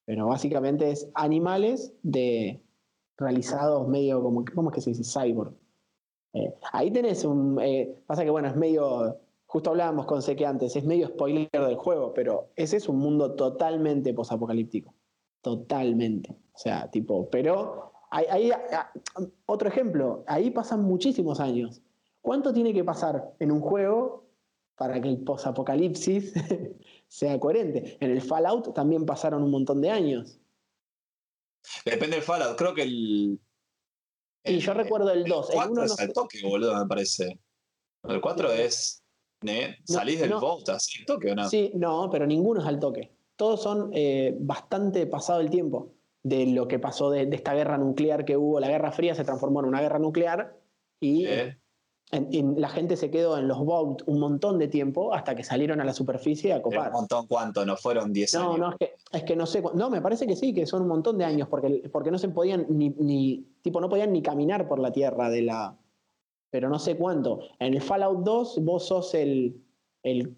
Pero 0.05 0.29
básicamente 0.29 0.91
es 0.91 1.09
animales 1.15 1.93
de, 2.03 2.63
realizados 3.19 3.87
medio 3.89 4.23
como, 4.23 4.45
¿cómo 4.55 4.71
es 4.71 4.75
que 4.77 4.81
se 4.81 4.91
dice? 4.91 5.05
Cyborg. 5.05 5.53
Eh, 6.33 6.55
ahí 6.73 6.91
tenés 6.91 7.25
un, 7.25 7.61
eh, 7.61 8.03
pasa 8.07 8.25
que 8.25 8.31
bueno, 8.31 8.49
es 8.49 8.57
medio, 8.57 9.19
justo 9.47 9.71
hablábamos 9.71 10.07
con 10.07 10.23
Seque 10.23 10.47
antes, 10.47 10.77
es 10.77 10.85
medio 10.85 11.09
spoiler 11.09 11.51
del 11.51 11.77
juego, 11.77 12.15
pero 12.15 12.49
ese 12.57 12.77
es 12.77 12.89
un 12.89 12.99
mundo 12.99 13.35
totalmente 13.35 14.15
posapocalíptico. 14.15 14.95
Totalmente. 15.43 16.37
O 16.53 16.59
sea, 16.59 16.91
tipo, 16.91 17.29
pero 17.31 17.93
ahí, 18.11 18.51
ah, 18.51 18.91
otro 19.47 19.69
ejemplo, 19.69 20.25
ahí 20.27 20.51
pasan 20.51 20.83
muchísimos 20.83 21.41
años. 21.41 21.83
¿Cuánto 22.21 22.53
tiene 22.53 22.75
que 22.75 22.85
pasar 22.85 23.33
en 23.39 23.53
un 23.53 23.61
juego 23.61 24.25
para 24.77 25.01
que 25.01 25.09
el 25.09 25.19
posapocalipsis 25.19 26.35
sea 27.09 27.39
coherente? 27.39 27.97
En 28.01 28.11
el 28.11 28.21
Fallout 28.21 28.75
también 28.75 29.07
pasaron 29.07 29.43
un 29.43 29.51
montón 29.51 29.81
de 29.81 29.91
años. 29.91 30.41
Depende 31.85 32.17
del 32.17 32.25
Fallout, 32.25 32.57
creo 32.57 32.75
que 32.75 32.83
el. 32.83 33.41
y 34.45 34.59
yo 34.59 34.75
recuerdo 34.75 35.11
el 35.11 35.25
2. 35.25 35.51
El 35.51 35.57
4 35.57 35.85
es 35.85 36.01
al 36.01 36.13
toque, 36.13 36.43
boludo, 36.43 36.77
me 36.77 36.87
parece. 36.87 37.39
El 38.05 38.21
4 38.21 38.53
es. 38.53 39.03
salís 39.85 40.21
del 40.21 40.35
Vault 40.35 40.69
así, 40.71 41.05
toque 41.05 41.33
o 41.33 41.35
no? 41.35 41.49
Sí, 41.49 41.71
no, 41.75 42.09
pero 42.11 42.27
ninguno 42.27 42.61
es 42.61 42.67
al 42.67 42.79
toque. 42.79 43.13
Todos 43.37 43.63
son 43.63 43.91
eh, 43.95 44.35
bastante 44.41 45.07
pasado 45.07 45.41
el 45.41 45.51
tiempo 45.51 45.95
de 46.23 46.47
lo 46.47 46.67
que 46.67 46.79
pasó 46.79 47.11
de, 47.11 47.29
esta 47.33 47.55
guerra 47.55 47.79
nuclear 47.79 48.25
que 48.25 48.37
hubo. 48.37 48.59
La 48.61 48.69
Guerra 48.69 48.93
Fría 48.93 49.15
se 49.15 49.25
transformó 49.25 49.61
en 49.61 49.67
una 49.67 49.81
guerra 49.81 49.99
nuclear 49.99 50.57
y 51.01 51.27
la 52.11 52.69
gente 52.71 52.97
se 52.97 53.11
quedó 53.11 53.37
en 53.37 53.49
los 53.49 53.65
Vault 53.65 54.03
un 54.07 54.19
montón 54.19 54.59
de 54.59 54.69
tiempo 54.69 55.13
hasta 55.13 55.35
que 55.35 55.45
salieron 55.45 55.81
a 55.81 55.85
la 55.85 55.93
superficie 55.93 56.55
a 56.55 56.63
copar. 56.63 56.89
¿Un 56.89 57.01
montón 57.01 57.27
cuánto? 57.27 57.67
¿No 57.67 57.77
fueron 57.77 58.13
10 58.13 58.35
años? 58.37 58.59
No, 58.59 58.71
no, 58.71 58.77
es 59.13 59.23
que, 59.25 59.37
no 59.37 59.45
sé. 59.45 59.63
No, 59.75 59.91
me 59.91 60.01
parece 60.01 60.27
que 60.27 60.35
sí, 60.35 60.55
que 60.55 60.67
son 60.67 60.83
un 60.83 60.89
montón 60.89 61.19
de 61.19 61.25
años, 61.25 61.49
porque, 61.49 61.89
porque 61.93 62.11
no 62.11 62.19
se 62.19 62.31
podían 62.31 62.67
ni, 62.71 63.45
tipo, 63.63 63.81
no 63.81 63.91
podían 63.91 64.13
ni 64.13 64.23
caminar 64.23 64.69
por 64.69 64.79
la 64.79 64.91
tierra 64.91 65.29
de 65.29 65.43
la. 65.43 65.77
Pero 66.51 66.71
no 66.71 66.79
sé 66.79 66.97
cuánto. 66.97 67.41
En 67.59 67.75
el 67.75 67.83
Fallout 67.83 68.25
2 68.25 68.65
vos 68.65 68.87
sos 68.87 69.15
el, 69.15 69.61
el, 70.03 70.35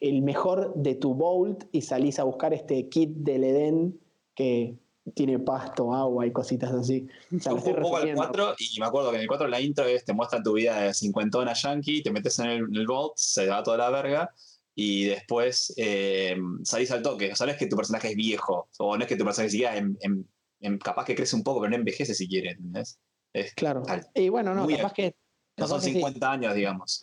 el, 0.00 0.22
mejor 0.22 0.72
de 0.76 0.94
tu 0.94 1.14
Bolt 1.14 1.64
y 1.72 1.82
salís 1.82 2.20
a 2.20 2.24
buscar 2.24 2.54
este 2.54 2.88
kit 2.88 3.10
del 3.10 3.42
Edén 3.42 3.98
que 4.36 4.78
tiene 5.14 5.38
pasto, 5.38 5.94
agua 5.94 6.26
y 6.26 6.32
cositas 6.32 6.72
así. 6.72 7.06
O 7.46 7.54
un 7.54 7.62
poco 7.62 7.96
al 7.96 8.14
4 8.14 8.54
y 8.58 8.80
me 8.80 8.86
acuerdo 8.86 9.10
que 9.10 9.16
en 9.16 9.22
el 9.22 9.28
4 9.28 9.48
la 9.48 9.60
intro 9.60 9.84
es, 9.84 10.04
te 10.04 10.12
muestran 10.12 10.42
tu 10.42 10.54
vida 10.54 10.80
de 10.80 10.94
cincuentona 10.94 11.52
yankee, 11.52 12.02
te 12.02 12.10
metes 12.10 12.38
en 12.38 12.50
el, 12.50 12.86
Bolt, 12.86 13.12
se 13.16 13.46
va 13.46 13.62
toda 13.62 13.76
la 13.76 13.90
verga 13.90 14.30
y 14.74 15.04
después 15.04 15.72
eh, 15.76 16.36
salís 16.64 16.90
al 16.90 17.02
toque. 17.02 17.34
Sabes 17.34 17.56
que 17.56 17.66
tu 17.66 17.76
personaje 17.76 18.10
es 18.10 18.16
viejo, 18.16 18.68
o 18.78 18.96
no 18.96 19.02
es 19.02 19.08
que 19.08 19.16
tu 19.16 19.24
personaje 19.24 19.50
siga 19.50 19.76
en, 19.76 19.98
en, 20.00 20.78
capaz 20.78 21.04
que 21.04 21.14
crece 21.14 21.36
un 21.36 21.44
poco, 21.44 21.60
pero 21.60 21.70
no 21.70 21.76
envejece 21.76 22.14
si 22.14 22.28
quiere, 22.28 22.50
¿entendés? 22.50 22.98
Es 23.32 23.54
claro. 23.54 23.82
y 24.14 24.28
bueno, 24.28 24.54
no, 24.54 24.66
capaz 24.66 24.92
que. 24.92 25.14
No 25.58 25.66
son 25.66 25.80
50 25.80 26.30
años, 26.30 26.54
digamos. 26.54 27.00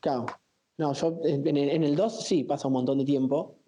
Claro. 0.00 0.26
No, 0.78 0.92
yo 0.92 1.18
en, 1.24 1.56
el 1.56 1.96
2 1.96 2.26
sí 2.26 2.44
pasa 2.44 2.68
un 2.68 2.74
montón 2.74 2.98
de 2.98 3.04
tiempo. 3.04 3.58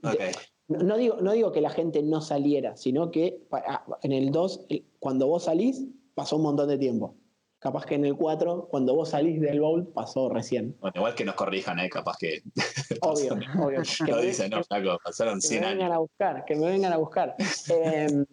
No, 0.69 0.97
digo, 0.97 1.17
no 1.21 1.33
digo 1.33 1.51
que 1.51 1.61
la 1.61 1.71
gente 1.71 2.03
no 2.03 2.21
saliera, 2.21 2.77
sino 2.77 3.11
que 3.11 3.47
ah, 3.53 3.85
en 4.03 4.13
el 4.13 4.31
2, 4.31 4.67
cuando 4.99 5.27
vos 5.27 5.45
salís, 5.45 5.87
pasó 6.15 6.37
un 6.37 6.43
montón 6.43 6.69
de 6.69 6.79
tiempo. 6.79 7.17
Capaz 7.59 7.87
que 7.87 7.97
en 7.97 8.05
el 8.05 8.17
4, 8.17 8.69
cuando 8.71 8.95
vos 8.95 9.09
salís 9.09 9.41
del 9.41 9.61
bowl, 9.61 9.89
pasó 9.89 10.29
recién. 10.29 10.77
Bueno, 10.81 10.93
igual 10.97 11.15
que 11.15 11.25
nos 11.25 11.35
corrijan, 11.35 11.81
¿eh? 11.81 11.89
Capaz 11.89 12.17
que. 12.19 12.43
Obvio, 13.01 13.35
obvio. 13.61 13.83
Que 14.07 14.13
Lo 14.13 14.21
dicen, 14.21 14.51
no, 14.51 14.63
Flaco, 14.63 14.99
pasaron 15.03 15.41
100 15.41 15.65
años. 15.65 15.71
Que 15.71 15.75
me 15.75 15.83
vengan 15.83 15.93
a 15.93 15.99
buscar, 15.99 16.45
que 16.45 16.55
me 16.55 16.67
vengan 16.67 16.93
a 16.93 16.97
buscar. 16.99 17.35
Em, 17.69 18.25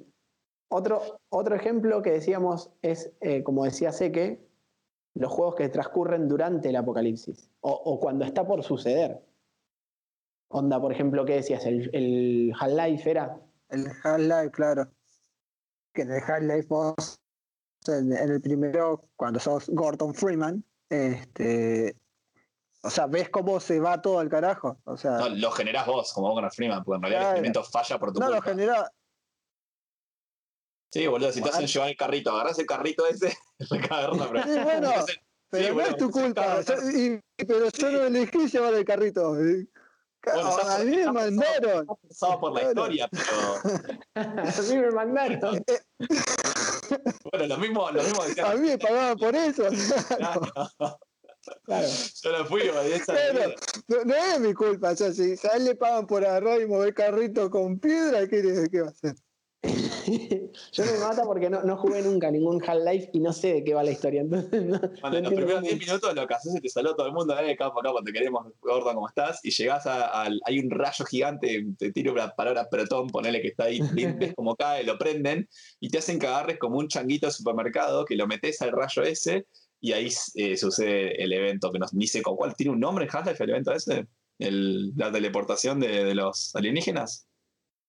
otro, 0.68 1.20
otro 1.30 1.56
ejemplo 1.56 2.02
que 2.02 2.12
decíamos 2.12 2.70
es, 2.82 3.12
eh, 3.22 3.44
como 3.44 3.64
decía 3.64 3.92
Seque, 3.92 4.46
los 5.16 5.32
juegos 5.32 5.56
que 5.56 5.70
transcurren 5.70 6.28
durante 6.28 6.70
el 6.70 6.76
apocalipsis 6.76 7.50
o, 7.62 8.00
cuando 8.00 8.26
está 8.26 8.46
por 8.46 8.64
suceder. 8.64 9.24
Onda, 10.50 10.80
por 10.80 10.92
ejemplo, 10.92 11.26
¿qué 11.26 11.34
decías? 11.36 11.66
¿El, 11.66 11.90
el 11.94 12.54
Half-Life 12.60 13.10
era? 13.10 13.40
El 13.70 13.88
Half-Life, 14.04 14.52
claro. 14.52 14.92
Que 15.94 16.04
en 16.04 16.12
el 16.12 16.22
Half-Life 16.22 16.68
vos, 16.70 17.20
en, 17.88 18.14
el 18.14 18.42
primero, 18.42 19.10
cuando 19.16 19.40
sos 19.40 19.70
Gordon 19.70 20.14
Freeman, 20.14 20.64
este, 20.90 21.96
o 22.84 22.90
sea, 22.90 23.08
ves 23.08 23.30
cómo 23.30 23.60
se 23.60 23.80
va 23.80 24.02
todo 24.02 24.20
al 24.20 24.30
carajo. 24.30 24.80
O 24.86 24.96
sea, 24.98 25.18
no, 25.18 25.30
lo 25.30 25.52
generás 25.52 25.88
vos, 25.88 26.14
como 26.14 26.32
Gordon 26.32 26.52
Freeman, 26.52 26.84
porque 26.84 26.98
en 26.98 27.02
realidad 27.02 27.22
el 27.22 27.28
experimento 27.28 27.64
falla 27.64 28.00
por 28.00 28.14
tu 28.14 28.20
no, 28.20 28.28
culpa. 28.28 28.40
No, 28.40 28.42
lo 28.42 28.42
genera, 28.42 28.92
Sí, 30.96 31.08
boludo, 31.08 31.30
si 31.30 31.42
te 31.42 31.50
hacen 31.50 31.68
llevar 31.68 31.90
el 31.90 31.98
carrito, 31.98 32.32
agarras 32.32 32.58
el 32.58 32.66
carrito 32.66 33.06
ese, 33.06 33.38
recagarla, 33.70 34.30
pero. 34.32 34.44
Sí, 34.44 34.60
bueno, 34.64 34.92
pero 35.50 35.74
no 35.74 35.82
es 35.82 35.98
tu 35.98 36.10
culpa. 36.10 36.62
pero 37.36 37.70
yo 37.70 37.92
no 37.92 38.06
elegí 38.06 38.48
llevar 38.48 38.74
el 38.76 38.86
carrito. 38.86 39.36
Bueno, 40.34 40.58
a 40.70 40.80
mí 40.80 40.96
me 40.96 41.12
mandaron. 41.12 41.88
Pasaba 42.08 42.40
por 42.40 42.54
la 42.54 42.64
historia, 42.64 43.10
pero. 43.12 43.92
a 44.16 44.62
mí 44.62 44.78
me 44.78 44.92
mandaron. 44.92 45.64
bueno, 47.32 47.48
lo 47.48 47.58
mismo, 47.58 47.92
lo 47.92 48.04
mismo 48.04 48.24
decía. 48.24 48.52
A 48.52 48.56
mí 48.56 48.68
me 48.68 48.78
pagaban 48.78 49.18
por 49.18 49.36
eso. 49.36 49.64
Claro. 51.66 51.88
Yo 52.24 52.38
no 52.40 52.46
fui, 52.46 52.62
esa 52.62 53.14
Pero, 53.14 53.54
no, 53.88 54.04
no, 54.04 54.16
es 54.16 54.40
mi 54.40 54.54
culpa, 54.56 54.94
o 54.94 54.96
sea, 54.96 55.14
si 55.14 55.36
a 55.48 55.58
él 55.58 55.66
le 55.66 55.76
pagan 55.76 56.08
por 56.08 56.26
agarrar 56.26 56.60
y 56.60 56.66
mover 56.66 56.96
carrito 56.96 57.52
con 57.52 57.78
piedra, 57.80 58.28
¿qué, 58.28 58.68
qué 58.72 58.82
va 58.82 58.88
a 58.88 58.90
hacer? 58.90 59.16
Yo 60.72 60.86
me 60.86 60.98
mata 61.00 61.24
porque 61.24 61.50
no, 61.50 61.64
no 61.64 61.78
jugué 61.78 62.02
nunca 62.02 62.30
ningún 62.30 62.62
Half-Life 62.64 63.10
y 63.14 63.20
no 63.20 63.34
sé 63.34 63.54
de 63.54 63.64
qué 63.64 63.74
va 63.74 63.84
la 63.84 63.92
historia. 63.92 64.22
Entonces, 64.22 64.64
no, 64.64 64.80
bueno, 65.02 65.18
en 65.18 65.24
los 65.24 65.34
primeros 65.34 65.62
10 65.62 65.80
minutos 65.80 66.16
lo 66.16 66.28
que 66.28 66.34
haces 66.34 66.54
es 66.54 66.62
que 66.62 66.68
te 66.68 66.70
saluda 66.70 66.96
todo 66.96 67.08
el 67.08 67.14
mundo, 67.14 67.38
eh, 67.40 67.56
capo, 67.56 67.82
capo, 67.82 68.04
te 68.04 68.12
queremos, 68.12 68.46
Gordon, 68.62 68.96
¿cómo 68.96 69.08
estás? 69.08 69.40
Y 69.44 69.52
llegás 69.52 69.86
al. 69.86 70.40
Hay 70.46 70.60
un 70.60 70.70
rayo 70.70 71.06
gigante, 71.06 71.66
te 71.78 71.92
tiro 71.92 72.14
una 72.14 72.30
palabra 72.30 72.68
protón, 72.70 73.08
ponele 73.08 73.42
que 73.42 73.50
está 73.50 73.66
ahí, 73.66 73.80
ves 74.20 74.34
como 74.36 74.56
cae, 74.56 74.84
lo 74.84 74.98
prenden 74.98 75.48
y 75.80 75.90
te 75.90 75.98
hacen 75.98 76.20
que 76.20 76.28
agarres 76.28 76.60
como 76.60 76.78
un 76.78 76.88
changuito 76.88 77.28
de 77.28 77.32
supermercado 77.32 78.06
que 78.06 78.16
lo 78.16 78.28
metes 78.28 78.62
al 78.62 78.72
rayo 78.72 79.04
ese 79.04 79.48
y 79.80 79.94
ahí 79.94 80.10
eh, 80.36 80.58
sucede 80.58 81.22
el 81.24 81.34
evento 81.34 81.72
que 81.72 81.80
no, 81.80 81.86
ni 81.94 82.08
sé 82.08 82.22
con 82.22 82.36
cuál. 82.36 82.56
¿Tiene 82.56 82.74
un 82.74 82.80
nombre 82.80 83.06
en 83.06 83.12
Half-Life 83.12 83.44
el 83.44 83.50
evento 83.50 83.72
ese? 83.74 84.08
El, 84.40 84.94
la 84.96 85.12
teleportación 85.12 85.80
de, 85.80 86.04
de 86.04 86.16
los 86.16 86.56
alienígenas. 86.56 87.28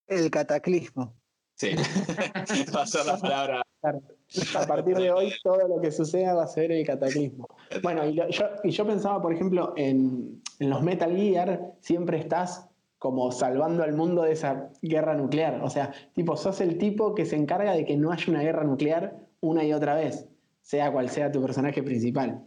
El 0.06 0.30
cataclismo. 0.30 1.16
Sí, 1.56 1.70
pasó 2.72 3.02
la 3.04 3.16
palabra. 3.16 3.62
A 3.82 4.66
partir 4.66 4.96
de 4.96 5.10
hoy 5.10 5.32
todo 5.42 5.66
lo 5.66 5.80
que 5.80 5.90
suceda 5.90 6.34
va 6.34 6.44
a 6.44 6.48
ser 6.48 6.70
el 6.70 6.84
cataclismo. 6.86 7.48
Bueno, 7.82 8.06
y, 8.06 8.14
yo, 8.14 8.24
y 8.62 8.70
yo, 8.70 8.86
pensaba, 8.86 9.22
por 9.22 9.32
ejemplo, 9.32 9.72
en, 9.76 10.42
en, 10.58 10.70
los 10.70 10.82
Metal 10.82 11.16
Gear, 11.16 11.74
siempre 11.80 12.18
estás 12.18 12.68
como 12.98 13.32
salvando 13.32 13.82
al 13.82 13.94
mundo 13.94 14.22
de 14.22 14.32
esa 14.32 14.70
guerra 14.82 15.14
nuclear. 15.14 15.62
O 15.62 15.70
sea, 15.70 15.92
tipo, 16.14 16.36
sos 16.36 16.60
el 16.60 16.76
tipo 16.76 17.14
que 17.14 17.24
se 17.24 17.36
encarga 17.36 17.72
de 17.72 17.84
que 17.84 17.96
no 17.96 18.12
haya 18.12 18.24
una 18.28 18.42
guerra 18.42 18.64
nuclear 18.64 19.16
una 19.40 19.64
y 19.64 19.72
otra 19.72 19.94
vez, 19.94 20.28
sea 20.62 20.92
cual 20.92 21.08
sea 21.08 21.32
tu 21.32 21.40
personaje 21.40 21.82
principal. 21.82 22.42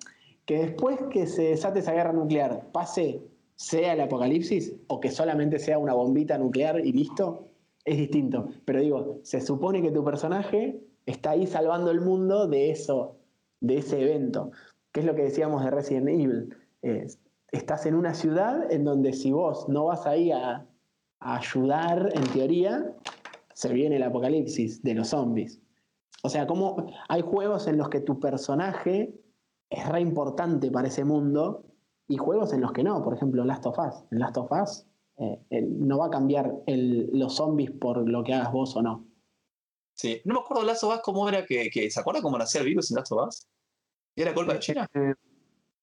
Que 0.46 0.60
después 0.60 1.00
que 1.12 1.26
se 1.26 1.44
desate 1.44 1.80
esa 1.80 1.94
guerra 1.94 2.14
nuclear, 2.14 2.68
pase, 2.72 3.22
sea 3.56 3.94
el 3.94 4.02
apocalipsis, 4.02 4.74
o 4.88 5.00
que 5.00 5.12
solamente 5.12 5.60
sea 5.60 5.78
una 5.78 5.94
bombita 5.94 6.38
nuclear 6.38 6.80
y 6.80 6.92
listo, 6.92 7.49
es 7.90 7.98
distinto. 7.98 8.50
Pero 8.66 8.80
digo, 8.80 9.20
se 9.24 9.42
supone 9.42 9.82
que 9.82 9.92
tu 9.92 10.04
personaje 10.04 10.80
está 11.06 11.32
ahí 11.32 11.48
salvando 11.48 11.90
el 11.90 12.02
mundo 12.02 12.48
de 12.48 12.70
eso, 12.70 13.18
de 13.62 13.78
ese 13.80 14.02
evento. 14.02 14.52
Que 14.92 15.00
es 15.00 15.06
lo 15.06 15.16
que 15.16 15.24
decíamos 15.24 15.64
de 15.64 15.72
Resident 15.72 16.08
Evil. 16.08 16.56
estás 17.52 17.86
en 17.88 17.96
una 17.96 18.14
ciudad 18.14 18.72
en 18.72 18.84
donde 18.84 19.14
si 19.14 19.32
vos 19.32 19.68
no 19.68 19.86
vas 19.86 20.06
ahí 20.06 20.32
a, 20.32 20.66
ayudar, 21.22 22.12
en 22.14 22.24
teoría, 22.32 22.96
se 23.54 23.74
viene 23.74 23.98
el 23.98 24.04
apocalipsis 24.04 24.82
de 24.84 24.94
los 24.94 25.10
zombies. 25.10 25.60
O 26.24 26.30
sea, 26.30 26.48
como 26.48 26.88
hay 27.10 27.22
juegos 27.22 27.68
en 27.68 27.78
los 27.78 27.90
que 27.90 28.00
tu 28.00 28.22
personaje 28.22 29.20
es 29.70 29.90
re 29.90 30.00
importante 30.00 30.72
para 30.72 30.88
ese 30.88 31.04
mundo 31.04 31.66
y 32.08 32.16
juegos 32.16 32.54
en 32.54 32.62
los 32.62 32.72
que 32.72 32.84
no. 32.84 33.02
Por 33.02 33.16
ejemplo, 33.16 33.44
Last 33.44 33.66
of 33.66 33.78
Us. 33.80 34.06
En 34.12 34.20
Last 34.20 34.38
of 34.38 34.50
Us 34.52 34.89
eh, 35.20 35.62
no 35.62 35.98
va 35.98 36.08
a 36.08 36.10
cambiar 36.10 36.54
los 36.66 37.36
zombies 37.36 37.72
por 37.72 38.10
lo 38.10 38.24
que 38.24 38.34
hagas 38.34 38.52
vos 38.52 38.76
o 38.76 38.82
no. 38.82 39.06
Sí, 39.94 40.22
no 40.24 40.36
me 40.36 40.40
acuerdo 40.40 40.64
Last 40.64 40.84
of 40.86 40.96
Us 40.96 41.02
cómo 41.04 41.28
era 41.28 41.46
que, 41.46 41.70
¿Se 41.92 42.00
acuerda 42.00 42.22
cómo 42.22 42.38
nacía 42.38 42.62
el 42.62 42.68
virus 42.68 42.90
en 42.90 42.96
Last 42.96 43.12
of 43.12 43.28
Us? 43.28 43.48
¿Era 44.16 44.34
culpa 44.34 44.54
de 44.54 44.60
China? 44.60 44.88
Eh, 44.94 45.14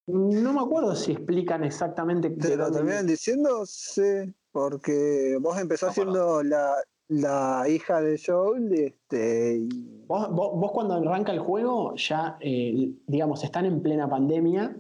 no 0.07 0.53
me 0.55 0.61
acuerdo 0.61 0.95
si 0.95 1.13
explican 1.13 1.65
exactamente. 1.65 2.31
¿Te 2.31 2.57
lo 2.57 2.71
terminan 2.71 3.07
diciendo? 3.07 3.67
Sí, 3.67 4.35
porque 4.53 5.37
vos 5.41 5.59
empezás 5.59 5.95
siendo 5.95 6.43
la, 6.43 7.69
hija 7.69 8.01
de 8.01 8.19
Joel. 8.25 8.73
Este, 8.73 9.67
¿Vos, 10.07 10.73
cuando 10.73 10.95
arranca 10.95 11.33
el 11.33 11.41
juego, 11.41 11.95
ya, 11.97 12.39
eh, 12.41 12.93
digamos, 13.07 13.45
están 13.45 13.67
en 13.67 13.83
plena 13.83 14.09
pandemia, 14.09 14.77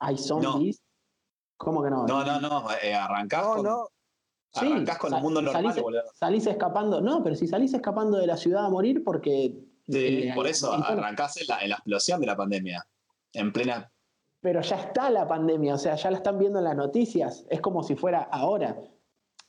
hay 0.00 0.18
zombies. 0.18 0.82
¿Cómo 1.58 1.82
que 1.82 1.90
no? 1.90 2.06
No, 2.06 2.24
no, 2.24 2.40
no. 2.40 2.66
Eh, 2.82 2.94
arrancás 2.94 3.42
con, 3.42 3.64
no. 3.64 3.88
Arrancás 4.54 4.98
con 4.98 5.12
el 5.12 5.20
mundo 5.20 5.42
normal, 5.42 5.74
salís, 5.74 6.02
salís, 6.14 6.46
escapando. 6.46 7.00
No, 7.00 7.22
pero 7.22 7.34
si 7.34 7.46
salís 7.46 7.74
escapando 7.74 8.16
de 8.16 8.26
la 8.26 8.36
ciudad 8.36 8.64
a 8.64 8.70
morir 8.70 9.02
porque. 9.04 9.54
Sí, 9.88 10.30
por 10.34 10.46
eso, 10.46 10.72
arrancás 10.72 11.36
en 11.38 11.46
la, 11.48 11.76
explosión 11.76 12.20
de 12.20 12.26
la 12.26 12.36
pandemia. 12.36 12.86
En 13.32 13.52
plena. 13.52 13.90
Pero 14.40 14.60
ya 14.60 14.76
está 14.76 15.10
la 15.10 15.26
pandemia, 15.26 15.74
o 15.74 15.78
sea, 15.78 15.96
ya 15.96 16.10
la 16.10 16.18
están 16.18 16.38
viendo 16.38 16.60
en 16.60 16.64
las 16.64 16.76
noticias. 16.76 17.44
Es 17.50 17.60
como 17.60 17.82
si 17.82 17.96
fuera 17.96 18.20
ahora. 18.30 18.78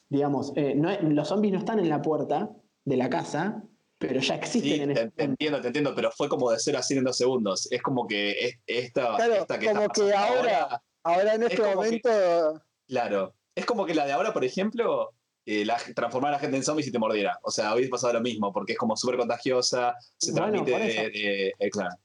Digamos, 0.09 0.51
eh, 0.55 0.73
los 1.03 1.27
zombies 1.27 1.53
no 1.53 1.59
están 1.59 1.77
en 1.77 1.87
la 1.87 2.01
puerta 2.01 2.49
de 2.83 2.97
la 2.97 3.09
casa, 3.09 3.61
pero 3.99 4.19
ya 4.19 4.33
existen 4.33 4.89
en 4.89 4.95
te, 4.95 5.11
te 5.11 5.23
entiendo, 5.23 5.61
te 5.61 5.67
entiendo, 5.67 5.93
pero 5.93 6.09
fue 6.09 6.27
como 6.27 6.49
de 6.49 6.57
ser 6.57 6.75
así 6.75 6.97
en 6.97 7.03
dos 7.03 7.17
segundos. 7.17 7.71
Es 7.71 7.83
como 7.83 8.07
que 8.07 8.57
esta, 8.65 9.15
esta 9.17 9.59
que 9.59 9.67
como 9.67 9.87
que 9.89 10.13
ahora 10.13 10.17
Ahora 10.61 10.81
en 11.05 11.43
este 11.43 11.75
momento. 11.75 12.61
claro. 12.87 13.33
Es 13.55 13.65
como 13.65 13.85
que 13.85 13.93
la 13.93 14.05
de 14.05 14.13
ahora, 14.13 14.31
por 14.31 14.45
ejemplo, 14.45 15.13
eh, 15.45 15.65
la, 15.65 15.77
transformar 15.95 16.29
a 16.29 16.35
la 16.35 16.39
gente 16.39 16.57
en 16.57 16.63
zombies 16.63 16.87
y 16.87 16.91
te 16.91 16.99
mordiera. 16.99 17.39
O 17.43 17.51
sea, 17.51 17.73
hubiese 17.73 17.89
pasado 17.89 18.13
lo 18.13 18.21
mismo, 18.21 18.53
porque 18.53 18.73
es 18.73 18.77
como 18.77 18.95
súper 18.95 19.17
contagiosa, 19.17 19.95
se 20.17 20.31
transmite 20.31 20.71
de, 20.71 21.53
eh, 21.57 21.69
claro, 21.71 21.95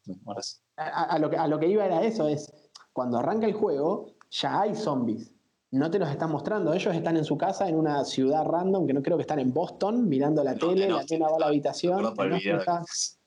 a, 0.76 1.18
lo 1.18 1.28
que, 1.28 1.36
a 1.36 1.46
lo 1.46 1.58
que 1.60 1.68
iba 1.68 1.84
era 1.84 2.02
eso, 2.02 2.26
es 2.26 2.50
cuando 2.92 3.18
arranca 3.18 3.46
el 3.46 3.52
juego, 3.52 4.14
ya 4.30 4.62
hay 4.62 4.74
zombies. 4.74 5.30
No 5.70 5.90
te 5.90 5.98
los 5.98 6.08
están 6.08 6.30
mostrando, 6.30 6.72
ellos 6.72 6.94
están 6.94 7.16
en 7.16 7.24
su 7.24 7.36
casa 7.36 7.68
en 7.68 7.76
una 7.76 8.04
ciudad 8.04 8.46
random, 8.46 8.86
que 8.86 8.94
no 8.94 9.02
creo 9.02 9.16
que 9.16 9.22
están 9.22 9.40
en 9.40 9.52
Boston, 9.52 10.08
mirando 10.08 10.42
la 10.42 10.54
tele, 10.54 10.88
la 10.88 11.04
nena 11.04 11.28
va 11.28 11.36
a 11.36 11.40
la 11.40 11.46
habitación. 11.48 12.14
Por 12.14 12.32
el 12.32 12.38
video. 12.38 12.60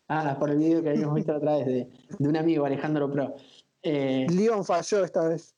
ah, 0.08 0.36
por 0.40 0.50
el 0.50 0.58
video 0.58 0.82
que 0.82 0.90
habíamos 0.90 1.14
visto 1.14 1.36
otra 1.36 1.58
vez 1.58 1.66
de, 1.66 1.90
de 2.18 2.28
un 2.28 2.38
amigo, 2.38 2.66
Alejandro 2.66 3.12
Pro. 3.12 3.36
Eh, 3.84 4.26
Leon 4.30 4.66
falló 4.66 5.04
esta 5.04 5.28
vez 5.28 5.57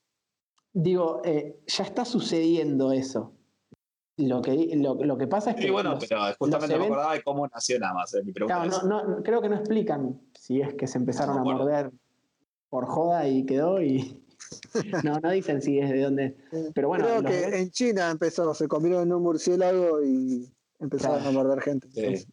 digo, 0.72 1.22
eh, 1.24 1.60
ya 1.66 1.84
está 1.84 2.04
sucediendo 2.04 2.92
eso. 2.92 3.32
Lo 4.16 4.42
que, 4.42 4.70
lo, 4.76 5.16
que 5.16 5.26
pasa 5.26 5.50
es 5.50 5.56
que. 5.56 5.62
Sí, 5.62 5.70
bueno, 5.70 5.98
pero 5.98 6.20
justamente 6.38 6.78
me 6.78 6.84
acordaba 6.84 7.14
de 7.14 7.22
cómo 7.22 7.46
nació 7.46 7.78
nada 7.78 7.94
más. 7.94 8.12
Eh, 8.14 8.22
mi 8.22 8.32
pregunta 8.32 8.62
claro, 8.62 8.86
no, 8.86 9.22
creo 9.22 9.40
que 9.40 9.48
no 9.48 9.56
explican 9.56 10.20
si 10.38 10.60
es 10.60 10.74
que 10.74 10.86
se 10.86 10.98
empezaron 10.98 11.38
a 11.38 11.42
morder 11.42 11.90
por 12.68 12.86
joda 12.86 13.26
y 13.26 13.46
quedó 13.46 13.82
y. 13.82 14.22
no, 15.04 15.20
no 15.20 15.30
dicen 15.30 15.62
si 15.62 15.78
es 15.78 15.90
de 15.90 16.02
dónde. 16.02 16.36
Pero 16.74 16.88
bueno. 16.88 17.04
Creo 17.04 17.22
que 17.22 17.60
en 17.60 17.70
China 17.70 18.10
empezó, 18.10 18.52
se 18.52 18.68
comieron 18.68 19.04
en 19.04 19.12
un 19.14 19.22
murciélago 19.22 20.02
y 20.04 20.52
empezaron 20.78 21.26
a 21.26 21.30
morder 21.30 21.62
gente. 21.62 21.88
Sí. 21.90 22.26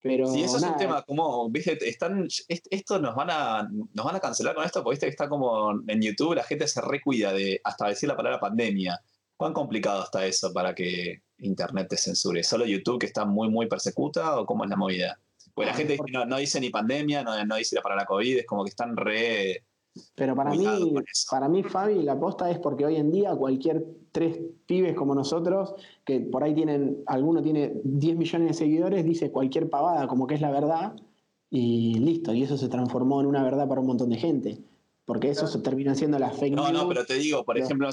Pero 0.00 0.26
sí, 0.28 0.42
eso 0.42 0.58
es 0.58 0.62
un 0.62 0.76
tema, 0.76 1.02
como, 1.02 1.50
viste, 1.50 1.76
están, 1.88 2.28
esto 2.46 3.00
nos 3.00 3.16
van 3.16 3.30
a, 3.30 3.68
nos 3.94 4.06
van 4.06 4.14
a 4.14 4.20
cancelar 4.20 4.54
con 4.54 4.64
esto, 4.64 4.82
porque 4.82 4.94
viste 4.94 5.06
que 5.06 5.10
está 5.10 5.28
como 5.28 5.72
en 5.88 6.00
YouTube 6.00 6.36
la 6.36 6.44
gente 6.44 6.68
se 6.68 6.80
recuida 6.80 7.32
de 7.32 7.60
hasta 7.64 7.88
decir 7.88 8.08
la 8.08 8.16
palabra 8.16 8.38
pandemia. 8.38 9.00
¿Cuán 9.36 9.52
complicado 9.52 10.04
está 10.04 10.24
eso 10.24 10.52
para 10.52 10.74
que 10.74 11.22
Internet 11.38 11.88
te 11.90 11.96
censure? 11.96 12.42
¿Solo 12.44 12.64
YouTube 12.64 13.00
que 13.00 13.06
está 13.06 13.24
muy, 13.24 13.48
muy 13.48 13.66
persecuta 13.66 14.38
o 14.38 14.46
cómo 14.46 14.64
es 14.64 14.70
la 14.70 14.76
movida? 14.76 15.20
Porque 15.54 15.66
la 15.66 15.74
ah, 15.74 15.76
gente 15.76 15.98
no, 16.26 16.36
dice 16.36 16.60
ni 16.60 16.70
pandemia, 16.70 17.24
no, 17.24 17.44
no 17.44 17.56
dice 17.56 17.74
la 17.76 17.82
palabra 17.82 18.04
COVID, 18.04 18.38
es 18.38 18.46
como 18.46 18.62
que 18.64 18.70
están 18.70 18.96
re 18.96 19.64
pero 20.14 20.34
para 20.34 20.50
mí, 20.50 20.66
para 21.30 21.48
mí, 21.48 21.62
Fabi, 21.62 22.02
la 22.02 22.12
aposta 22.12 22.50
es 22.50 22.58
porque 22.58 22.84
hoy 22.84 22.96
en 22.96 23.10
día 23.10 23.34
cualquier 23.34 23.84
tres 24.12 24.38
pibes 24.66 24.94
como 24.94 25.14
nosotros, 25.14 25.74
que 26.04 26.20
por 26.20 26.42
ahí 26.42 26.54
tienen, 26.54 27.02
alguno 27.06 27.42
tiene 27.42 27.80
10 27.84 28.16
millones 28.16 28.48
de 28.48 28.54
seguidores, 28.54 29.04
dice 29.04 29.30
cualquier 29.30 29.70
pavada 29.70 30.06
como 30.08 30.26
que 30.26 30.34
es 30.34 30.40
la 30.40 30.50
verdad 30.50 30.94
y 31.50 31.98
listo. 31.98 32.32
Y 32.32 32.42
eso 32.42 32.56
se 32.56 32.68
transformó 32.68 33.20
en 33.20 33.26
una 33.26 33.42
verdad 33.42 33.68
para 33.68 33.80
un 33.80 33.86
montón 33.86 34.10
de 34.10 34.16
gente. 34.16 34.58
Porque 35.04 35.30
eso 35.30 35.46
se 35.46 35.60
termina 35.60 35.94
siendo 35.94 36.18
la 36.18 36.30
fake 36.30 36.54
news. 36.54 36.72
No, 36.72 36.82
no, 36.82 36.88
pero 36.88 37.04
te 37.06 37.14
digo, 37.14 37.42
por 37.44 37.56
ejemplo, 37.56 37.88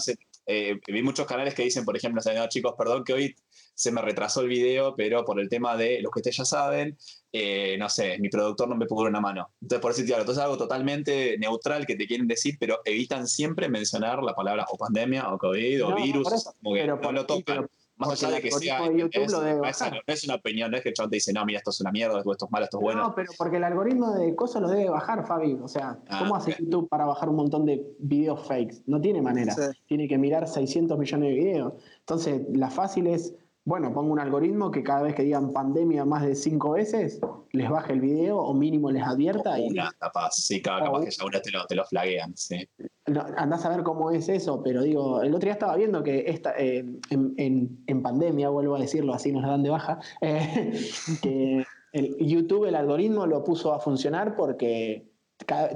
eh, 0.45 0.79
vi 0.87 1.01
muchos 1.01 1.25
canales 1.25 1.53
que 1.53 1.63
dicen, 1.63 1.85
por 1.85 1.95
ejemplo, 1.97 2.21
chicos, 2.49 2.75
perdón 2.77 3.03
que 3.03 3.13
hoy 3.13 3.35
se 3.73 3.91
me 3.91 4.01
retrasó 4.01 4.41
el 4.41 4.47
video, 4.47 4.95
pero 4.95 5.25
por 5.25 5.39
el 5.39 5.49
tema 5.49 5.75
de 5.75 6.01
los 6.01 6.11
que 6.11 6.19
ustedes 6.19 6.37
ya 6.37 6.45
saben, 6.45 6.97
eh, 7.31 7.75
no 7.77 7.89
sé, 7.89 8.17
mi 8.19 8.29
productor 8.29 8.69
no 8.69 8.75
me 8.75 8.85
pudo 8.85 9.07
una 9.07 9.19
mano. 9.19 9.49
Entonces, 9.61 9.81
por 9.81 9.91
decirte 9.91 10.13
algo, 10.13 10.21
entonces 10.21 10.41
es 10.41 10.45
algo 10.45 10.57
totalmente 10.57 11.37
neutral 11.37 11.85
que 11.85 11.95
te 11.95 12.07
quieren 12.07 12.27
decir, 12.27 12.55
pero 12.59 12.79
evitan 12.85 13.27
siempre 13.27 13.67
mencionar 13.67 14.23
la 14.23 14.33
palabra 14.33 14.65
o 14.69 14.77
pandemia 14.77 15.29
o 15.29 15.37
COVID 15.37 15.85
o 15.85 15.95
virus, 15.95 16.49
como 16.61 16.75
que 16.75 16.87
no 16.87 17.11
lo 17.11 17.25
tocan. 17.25 17.67
Más 17.97 18.23
allá 18.23 18.35
de 18.35 18.41
que 18.41 18.51
sea. 18.51 18.79
no, 18.79 19.09
es 20.07 20.23
una 20.25 20.35
opinión, 20.35 20.71
no 20.71 20.77
es 20.77 20.83
que 20.83 20.89
el 20.89 20.95
chabón 20.95 21.09
te 21.09 21.17
dice, 21.17 21.31
no, 21.33 21.45
mira, 21.45 21.59
esto 21.59 21.71
es 21.71 21.81
una 21.81 21.91
mierda, 21.91 22.19
esto 22.19 22.45
es 22.45 22.51
malo, 22.51 22.65
esto 22.65 22.77
es 22.77 22.81
bueno. 22.81 23.03
No, 23.03 23.15
pero 23.15 23.31
porque 23.37 23.57
el 23.57 23.63
algoritmo 23.63 24.13
de 24.13 24.35
cosas 24.35 24.61
lo 24.61 24.69
debe 24.69 24.89
bajar, 24.89 25.25
Fabi. 25.25 25.57
O 25.61 25.67
sea, 25.67 25.99
ah, 26.09 26.19
¿cómo 26.19 26.35
hace 26.35 26.55
YouTube 26.59 26.89
para 26.89 27.05
bajar 27.05 27.29
un 27.29 27.37
montón 27.37 27.65
de 27.65 27.85
videos 27.99 28.45
fakes? 28.47 28.81
No 28.85 28.99
tiene 28.99 29.21
manera. 29.21 29.55
Tiene 29.87 30.07
que 30.07 30.17
mirar 30.17 30.47
600 30.47 30.97
millones 30.97 31.29
de 31.29 31.35
videos. 31.35 31.73
Entonces, 31.99 32.41
la 32.53 32.69
fácil 32.69 33.07
es 33.07 33.33
bueno, 33.65 33.91
pongo 33.91 34.13
un 34.13 34.19
algoritmo 34.19 34.69
que 34.69 34.83
cada 34.83 35.01
vez 35.01 35.15
que 35.15 35.23
digan 35.23 35.51
pandemia 35.51 36.05
más 36.05 36.23
de 36.23 36.35
cinco 36.35 36.71
veces, 36.71 37.19
les 37.51 37.67
baje 37.67 37.93
el 37.93 37.99
video 37.99 38.37
o 38.37 38.53
mínimo 38.53 38.91
les 38.91 39.01
advierta. 39.01 39.59
y 39.59 39.71
una, 39.71 39.91
capaz, 39.97 40.33
sí, 40.35 40.61
capaz 40.61 41.03
que 41.03 41.09
ya 41.09 41.25
una 41.25 41.41
te 41.41 41.49
lo, 41.49 41.65
te 41.65 41.73
lo 41.73 41.83
flaguean, 41.83 42.37
sí. 42.37 42.69
andás 43.37 43.65
a 43.65 43.69
ver 43.69 43.81
cómo 43.81 44.11
es 44.11 44.29
eso, 44.29 44.61
pero 44.61 44.83
digo, 44.83 45.23
el 45.23 45.33
otro 45.33 45.47
día 45.47 45.53
estaba 45.53 45.75
viendo 45.75 46.03
que 46.03 46.25
esta, 46.27 46.53
eh, 46.59 46.85
en, 47.09 48.01
pandemia, 48.03 48.49
vuelvo 48.49 48.75
a 48.75 48.79
decirlo, 48.79 49.15
así 49.15 49.31
nos 49.31 49.41
dan 49.41 49.63
de 49.63 49.71
baja, 49.71 49.99
eh, 50.21 50.79
que 51.23 51.65
el 51.91 52.17
YouTube, 52.19 52.65
el 52.65 52.75
algoritmo 52.75 53.25
lo 53.25 53.43
puso 53.43 53.73
a 53.73 53.79
funcionar 53.79 54.35
porque 54.35 55.09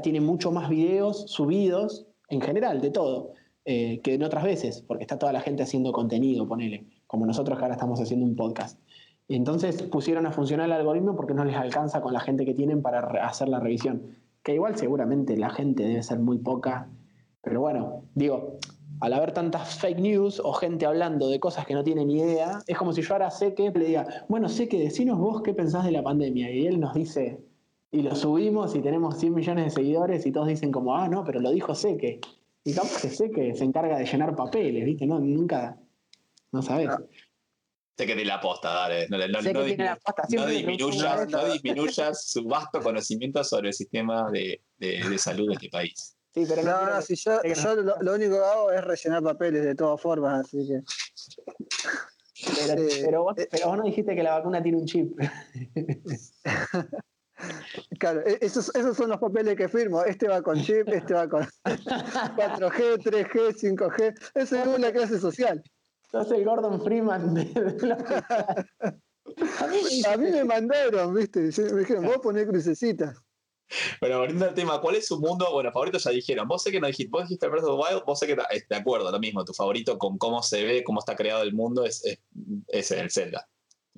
tiene 0.04 0.22
mucho 0.22 0.52
más 0.52 0.70
videos 0.70 1.24
subidos, 1.32 2.06
en 2.28 2.42
general, 2.42 2.82
de 2.82 2.92
todo, 2.92 3.34
eh, 3.66 4.00
que 4.04 4.14
en 4.14 4.22
otras 4.22 4.44
veces, 4.44 4.84
porque 4.88 5.04
está 5.04 5.18
toda 5.18 5.34
la 5.34 5.42
gente 5.42 5.64
haciendo 5.64 5.92
contenido, 5.92 6.48
ponele 6.48 6.86
como 7.10 7.26
nosotros 7.26 7.58
que 7.58 7.66
ahora 7.66 7.74
estamos 7.74 8.00
haciendo 8.00 8.24
un 8.24 8.36
podcast. 8.36 8.80
Entonces 9.28 9.82
pusieron 9.82 10.28
a 10.28 10.32
funcionar 10.32 10.68
el 10.68 10.74
algoritmo 10.74 11.16
porque 11.16 11.34
no 11.34 11.44
les 11.44 11.56
alcanza 11.56 12.02
con 12.02 12.14
la 12.14 12.20
gente 12.20 12.46
que 12.46 12.54
tienen 12.54 12.84
para 12.84 13.00
hacer 13.26 13.50
la 13.50 13.60
revisión. 13.60 14.16
Que 14.44 14.54
igual 14.54 14.78
seguramente 14.78 15.36
la 15.36 15.50
gente 15.50 15.82
debe 15.84 16.04
ser 16.04 16.20
muy 16.20 16.38
poca. 16.38 16.88
Pero 17.42 17.62
bueno, 17.62 18.04
digo, 18.14 18.60
al 19.00 19.14
haber 19.14 19.32
tantas 19.32 19.80
fake 19.80 20.00
news 20.00 20.40
o 20.40 20.54
gente 20.54 20.86
hablando 20.86 21.30
de 21.30 21.40
cosas 21.40 21.66
que 21.66 21.74
no 21.74 21.84
tienen 21.84 22.10
ni 22.10 22.20
idea, 22.20 22.60
es 22.68 22.78
como 22.78 22.94
si 22.94 23.02
yo 23.02 23.14
ahora 23.16 23.32
sé 23.32 23.56
que 23.56 23.72
le 23.72 23.86
diga, 23.86 24.06
bueno, 24.28 24.48
sé 24.48 24.68
que 24.68 24.80
decinos 24.80 25.18
vos 25.18 25.42
qué 25.42 25.56
pensás 25.56 25.86
de 25.86 25.92
la 25.92 26.04
pandemia. 26.04 26.52
Y 26.52 26.68
él 26.68 26.80
nos 26.80 26.94
dice, 26.94 27.44
y 27.90 28.04
lo 28.04 28.14
subimos 28.14 28.76
y 28.76 28.82
tenemos 28.82 29.18
100 29.18 29.34
millones 29.34 29.66
de 29.66 29.72
seguidores 29.72 30.28
y 30.28 30.32
todos 30.32 30.48
dicen 30.48 30.72
como, 30.72 30.96
ah, 30.96 31.10
no, 31.10 31.24
pero 31.24 31.40
lo 31.40 31.50
dijo 31.50 31.74
Seque. 31.74 32.22
Y 32.64 32.74
capaz 32.74 33.02
que 33.02 33.10
Seque 33.10 33.56
se 33.56 33.64
encarga 33.64 33.98
de 33.98 34.06
llenar 34.06 34.36
papeles, 34.36 34.86
¿viste? 34.86 35.08
No, 35.08 35.18
nunca, 35.18 35.76
no 36.52 36.62
sabes. 36.62 36.90
Sé 37.98 38.06
que 38.06 38.14
tiene 38.14 38.26
la 38.26 38.40
posta, 38.40 38.70
dale. 38.70 39.08
No, 39.10 39.18
disminuyas, 40.48 42.32
su 42.32 42.46
vasto 42.46 42.80
conocimiento 42.82 43.44
sobre 43.44 43.68
el 43.70 43.74
sistema 43.74 44.32
de, 44.32 44.62
de, 44.78 45.18
salud 45.18 45.50
de 45.50 45.56
este 45.56 45.70
país. 45.70 46.16
Sí, 46.34 46.46
pero 46.48 46.64
no, 46.64 46.86
no, 46.86 47.02
si 47.02 47.16
yo, 47.16 47.42
yo 47.44 47.76
lo, 47.76 48.14
único 48.14 48.36
que 48.36 48.46
hago 48.46 48.72
es 48.72 48.84
rellenar 48.84 49.24
papeles 49.24 49.66
de 49.66 49.76
todas 49.76 50.00
formas, 50.00 50.46
así 50.46 50.66
que. 50.66 50.82
Pero, 52.56 52.82
pero, 53.04 53.24
vos, 53.24 53.36
pero, 53.52 53.68
vos, 53.68 53.78
no 53.78 53.84
dijiste 53.84 54.16
que 54.16 54.24
la 54.24 54.38
vacuna 54.38 54.64
tiene 54.64 54.78
un 54.78 54.86
chip. 54.86 55.12
Claro, 58.00 58.22
e-, 58.26 58.38
esos, 58.42 58.74
esos 58.76 58.98
son 58.98 59.10
los 59.10 59.20
papeles 59.20 59.56
que 59.56 59.70
firmo. 59.70 60.04
Este 60.04 60.28
va 60.28 60.42
con 60.42 60.62
chip, 60.62 60.88
este 60.90 61.14
va 61.14 61.28
con 61.28 61.44
4G, 61.64 62.98
3G, 63.02 63.56
5G. 63.56 64.32
Eso 64.36 64.56
es 64.56 64.68
una 64.68 64.92
clase 64.92 65.20
social. 65.20 65.64
Sos 66.12 66.32
el 66.32 66.44
Gordon 66.44 66.82
Freeman 66.82 67.34
de, 67.34 67.42
a, 69.60 70.18
mí, 70.18 70.32
me 70.32 70.44
mandaron, 70.44 71.14
¿viste? 71.14 71.52
Me 71.72 71.80
dijeron, 71.80 72.06
vos 72.06 72.18
ponés 72.18 72.48
crucecita. 72.48 73.14
Bueno, 74.02 74.18
volviendo 74.18 74.46
al 74.46 74.56
tema, 74.56 74.82
¿cuál 74.82 74.96
es 74.96 75.08
su 75.08 75.20
mundo? 75.20 75.46
Bueno, 75.52 75.72
favorito 75.72 76.00
ya 76.00 76.10
dijeron. 76.10 76.48
Vos 76.48 76.64
sé 76.64 76.72
que 76.72 76.80
no 76.80 76.88
dijiste, 76.88 77.12
vos 77.12 77.24
dijiste 77.24 77.48
Breath 77.48 77.66
of 77.66 77.80
the 77.80 77.94
Wild, 77.94 78.04
vos 78.06 78.18
sé 78.18 78.26
que 78.26 78.36
de 78.36 78.76
acuerdo, 78.76 79.12
lo 79.12 79.20
mismo. 79.20 79.46
Tu 79.46 79.54
favorito 79.54 80.00
con 80.00 80.18
cómo 80.18 80.42
se 80.42 80.66
ve, 80.66 80.84
cómo 80.84 81.00
está 81.00 81.16
creado 81.16 81.44
el 81.44 81.54
mundo 81.54 81.86
es, 81.86 82.04
es, 82.04 82.20
es 82.68 82.92
el 82.92 83.12
Zelda 83.12 83.48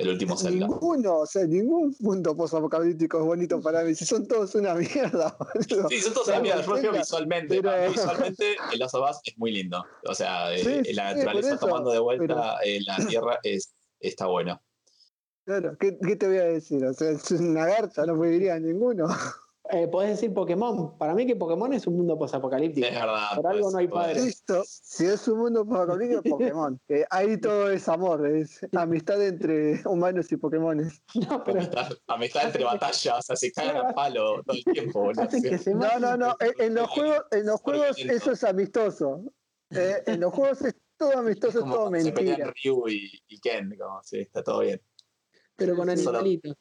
el 0.01 0.09
último 0.09 0.37
Zelda. 0.37 0.67
Ninguno, 0.67 1.19
o 1.19 1.25
sea, 1.25 1.45
ningún 1.45 1.93
punto 1.95 2.35
post-apocalíptico 2.35 3.19
es 3.19 3.25
bonito 3.25 3.61
para 3.61 3.83
mí. 3.83 3.95
Si 3.95 4.05
son 4.05 4.27
todos 4.27 4.55
una 4.55 4.73
mierda, 4.75 5.37
Sí, 5.89 6.01
son 6.01 6.13
todos 6.13 6.27
una 6.27 6.39
mierda. 6.39 6.81
Yo 6.81 6.91
visualmente. 6.91 7.61
Visualmente, 7.89 8.55
el 8.73 8.79
Last 8.79 8.95
of 8.95 9.09
Us 9.09 9.17
es 9.23 9.37
muy 9.37 9.51
lindo. 9.51 9.83
O 10.05 10.13
sea, 10.13 10.53
eh, 10.53 10.83
la 10.93 11.13
naturaleza 11.13 11.57
tomando 11.57 11.91
de 11.91 11.99
vuelta 11.99 12.57
eh, 12.63 12.79
la 12.85 12.97
tierra 13.05 13.39
es, 13.43 13.73
está 13.99 14.27
bueno. 14.27 14.61
Claro, 15.45 15.75
¿qué, 15.79 15.97
¿qué, 15.97 16.15
te 16.15 16.27
voy 16.27 16.37
a 16.37 16.43
decir? 16.43 16.85
O 16.85 16.93
sea, 16.93 17.11
es 17.11 17.31
una 17.31 17.65
garza, 17.65 18.05
no 18.05 18.15
me 18.15 18.27
diría 18.29 18.59
ninguno. 18.59 19.07
Eh, 19.73 19.87
podés 19.87 20.09
decir 20.09 20.33
Pokémon. 20.33 20.97
Para 20.97 21.15
mí 21.15 21.25
que 21.25 21.37
Pokémon 21.37 21.71
es 21.71 21.87
un 21.87 21.95
mundo 21.95 22.17
posapocalíptico. 22.17 22.85
Es 22.85 22.93
verdad. 22.93 23.35
Por 23.35 23.47
algo 23.47 23.71
no 23.71 23.77
hay 23.77 23.87
padres. 23.87 24.25
Listo. 24.25 24.63
Si 24.65 25.05
es 25.05 25.25
un 25.29 25.39
mundo 25.39 25.65
posapocalíptico, 25.65 26.23
Pokémon. 26.23 26.79
que 26.87 27.05
ahí 27.09 27.39
todo 27.39 27.71
es 27.71 27.87
amor, 27.87 28.27
es 28.27 28.59
amistad 28.75 29.25
entre 29.25 29.81
humanos 29.85 30.31
y 30.31 30.37
Pokémones. 30.37 31.01
No, 31.29 31.43
pero... 31.43 31.61
amistad, 32.07 32.45
entre 32.45 32.63
batallas, 32.63 33.29
así 33.29 33.51
cagan 33.51 33.77
a 33.77 33.93
palo 33.93 34.43
todo 34.43 34.57
el 34.57 34.73
tiempo. 34.73 35.11
No, 35.75 35.99
no, 35.99 36.17
no. 36.17 36.35
En, 36.57 36.75
los 36.75 36.89
juegos, 36.89 37.23
en 37.31 37.45
los 37.45 37.61
juegos 37.61 37.97
eso 37.97 38.31
es 38.31 38.43
amistoso. 38.43 39.23
Eh, 39.69 40.03
en 40.05 40.19
los 40.19 40.33
juegos 40.33 40.61
es 40.63 40.75
todo 40.97 41.17
amistoso, 41.17 41.59
es, 41.59 41.65
todo 41.65 41.89
mentira. 41.89 42.35
Se 42.35 42.53
Ryu 42.63 42.89
y, 42.89 43.21
y 43.27 43.39
Ken, 43.39 43.73
como, 43.77 44.01
sí, 44.03 44.19
está 44.19 44.43
todo 44.43 44.59
bien. 44.59 44.81
Pero 45.55 45.75
con 45.75 45.89
animalitos. 45.89 46.55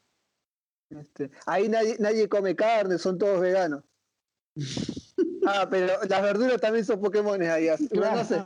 Este, 0.91 1.31
ahí 1.47 1.69
nadie, 1.69 1.97
nadie 1.99 2.29
come 2.29 2.55
carne, 2.57 2.99
son 2.99 3.19
todos 3.19 3.41
veganos. 3.41 3.83
Ah, 5.47 5.67
pero 5.71 5.95
las 6.09 6.23
verduras 6.23 6.61
también 6.61 6.85
son 6.85 7.01
Pokémon 7.01 7.41
ahí. 7.43 7.69
No, 7.93 8.25
sé. 8.25 8.45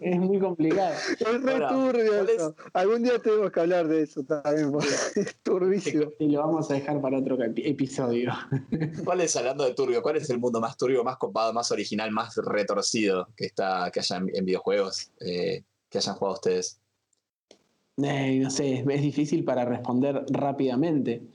es 0.00 0.18
muy 0.18 0.38
complicado. 0.38 0.94
Es 1.18 1.42
re 1.42 1.66
turbio 1.68 2.54
Algún 2.72 3.02
día 3.02 3.18
tenemos 3.18 3.50
que 3.50 3.60
hablar 3.60 3.88
de 3.88 4.02
eso 4.02 4.22
también, 4.22 4.72
es 5.16 5.36
turbísimo. 5.42 6.12
Y 6.18 6.28
lo 6.28 6.40
vamos 6.40 6.70
a 6.70 6.74
dejar 6.74 7.00
para 7.00 7.18
otro 7.18 7.36
episodio. 7.42 8.32
¿Cuál 9.04 9.22
es, 9.22 9.34
hablando 9.36 9.64
de 9.64 9.74
turbio, 9.74 10.02
cuál 10.02 10.16
es 10.16 10.30
el 10.30 10.38
mundo 10.38 10.60
más 10.60 10.76
turbio, 10.76 11.02
más 11.02 11.16
copado, 11.16 11.52
más 11.52 11.70
original, 11.72 12.10
más 12.12 12.36
retorcido 12.36 13.28
que, 13.36 13.46
está, 13.46 13.90
que 13.90 14.00
haya 14.00 14.16
en, 14.16 14.44
videojuegos 14.44 15.10
eh, 15.20 15.64
que 15.90 15.98
hayan 15.98 16.14
jugado 16.14 16.34
ustedes? 16.34 16.81
Eh, 17.98 18.40
no 18.42 18.50
sé, 18.50 18.84
es 18.88 19.02
difícil 19.02 19.44
para 19.44 19.64
responder 19.64 20.24
rápidamente. 20.30 21.28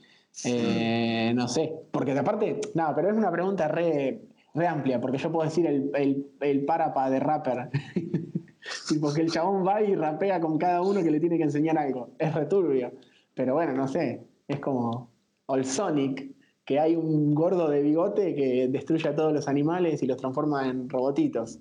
Eh, 0.44 1.32
no 1.34 1.48
sé, 1.48 1.72
porque 1.90 2.12
aparte, 2.12 2.60
no, 2.74 2.92
pero 2.94 3.10
es 3.10 3.16
una 3.16 3.30
pregunta 3.30 3.68
re, 3.68 4.22
amplia, 4.68 5.00
porque 5.00 5.18
yo 5.18 5.30
puedo 5.30 5.48
decir 5.48 5.66
el, 5.66 5.90
el, 5.94 6.26
el 6.40 6.64
parapa 6.64 7.10
de 7.10 7.20
rapper. 7.20 7.70
porque 9.00 9.22
el 9.22 9.30
chabón 9.30 9.66
va 9.66 9.82
y 9.82 9.94
rapea 9.94 10.40
con 10.40 10.58
cada 10.58 10.82
uno 10.82 11.02
que 11.02 11.10
le 11.10 11.20
tiene 11.20 11.38
que 11.38 11.44
enseñar 11.44 11.78
algo. 11.78 12.10
Es 12.18 12.34
returbio. 12.34 12.92
Pero 13.34 13.54
bueno, 13.54 13.72
no 13.72 13.88
sé, 13.88 14.26
es 14.46 14.60
como. 14.60 15.10
O 15.46 15.56
el 15.56 15.64
Sonic, 15.64 16.34
que 16.64 16.78
hay 16.78 16.96
un 16.96 17.34
gordo 17.34 17.70
de 17.70 17.80
bigote 17.80 18.34
que 18.34 18.68
destruye 18.68 19.08
a 19.08 19.14
todos 19.14 19.32
los 19.32 19.48
animales 19.48 20.02
y 20.02 20.06
los 20.06 20.18
transforma 20.18 20.68
en 20.68 20.88
robotitos. 20.90 21.58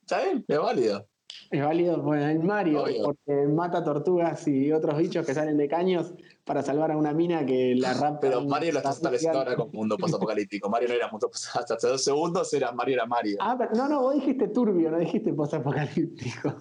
Está 0.00 0.22
bien, 0.22 0.44
es 0.48 0.58
válido. 0.58 1.06
Es 1.50 1.62
válido, 1.62 2.02
bueno, 2.02 2.26
en 2.26 2.44
Mario, 2.44 2.84
porque 3.04 3.46
mata 3.46 3.82
tortugas 3.84 4.46
y 4.48 4.72
otros 4.72 4.98
bichos 4.98 5.24
que 5.24 5.32
salen 5.32 5.56
de 5.56 5.68
caños 5.68 6.12
para 6.44 6.62
salvar 6.62 6.90
a 6.90 6.96
una 6.96 7.12
mina 7.12 7.46
que 7.46 7.74
la 7.76 7.94
rapta. 7.94 8.20
Pero 8.20 8.44
Mario 8.44 8.72
lo 8.72 8.78
está 8.78 8.90
estableciendo 8.90 9.38
ahora 9.38 9.54
como 9.54 9.72
mundo 9.72 9.96
postapocalíptico. 9.96 10.68
Mario 10.68 10.88
no 10.88 10.94
era 10.94 11.08
mundo 11.08 11.30
hasta 11.32 11.74
hace 11.74 11.88
dos 11.88 12.02
segundos 12.02 12.52
era 12.52 12.72
Mario 12.72 12.94
era 12.94 13.06
Mario. 13.06 13.36
Ah, 13.40 13.54
pero 13.56 13.70
no, 13.74 13.88
no, 13.88 14.02
vos 14.02 14.14
dijiste 14.14 14.48
turbio, 14.48 14.90
no 14.90 14.98
dijiste 14.98 15.32
postapocalíptico. 15.32 16.56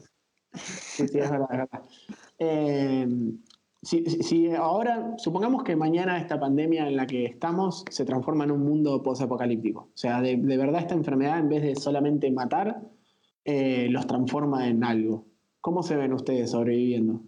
sí, 0.54 1.08
sí, 1.08 1.20
es 1.20 1.32
verdad, 1.32 1.48
es 1.52 1.58
verdad. 1.58 1.82
Eh, 2.38 3.08
si, 3.86 4.52
ahora, 4.52 5.14
supongamos 5.18 5.64
que 5.64 5.76
mañana 5.76 6.18
esta 6.18 6.40
pandemia 6.40 6.88
en 6.88 6.96
la 6.96 7.06
que 7.06 7.26
estamos 7.26 7.86
se 7.90 8.04
transforma 8.04 8.44
en 8.44 8.52
un 8.52 8.62
mundo 8.64 9.04
post-apocalíptico. 9.04 9.82
O 9.82 9.98
sea, 9.98 10.22
de, 10.22 10.36
verdad 10.38 10.82
esta 10.82 10.96
enfermedad, 10.96 11.38
en 11.38 11.50
vez 11.50 11.62
de 11.62 11.76
solamente 11.76 12.32
matar, 12.32 12.82
eh, 13.46 13.88
los 13.90 14.06
transforma 14.06 14.68
en 14.68 14.84
algo. 14.84 15.26
¿Cómo 15.62 15.82
se 15.84 15.96
ven 15.96 16.12
ustedes 16.12 16.52
sobreviviendo? 16.52 17.22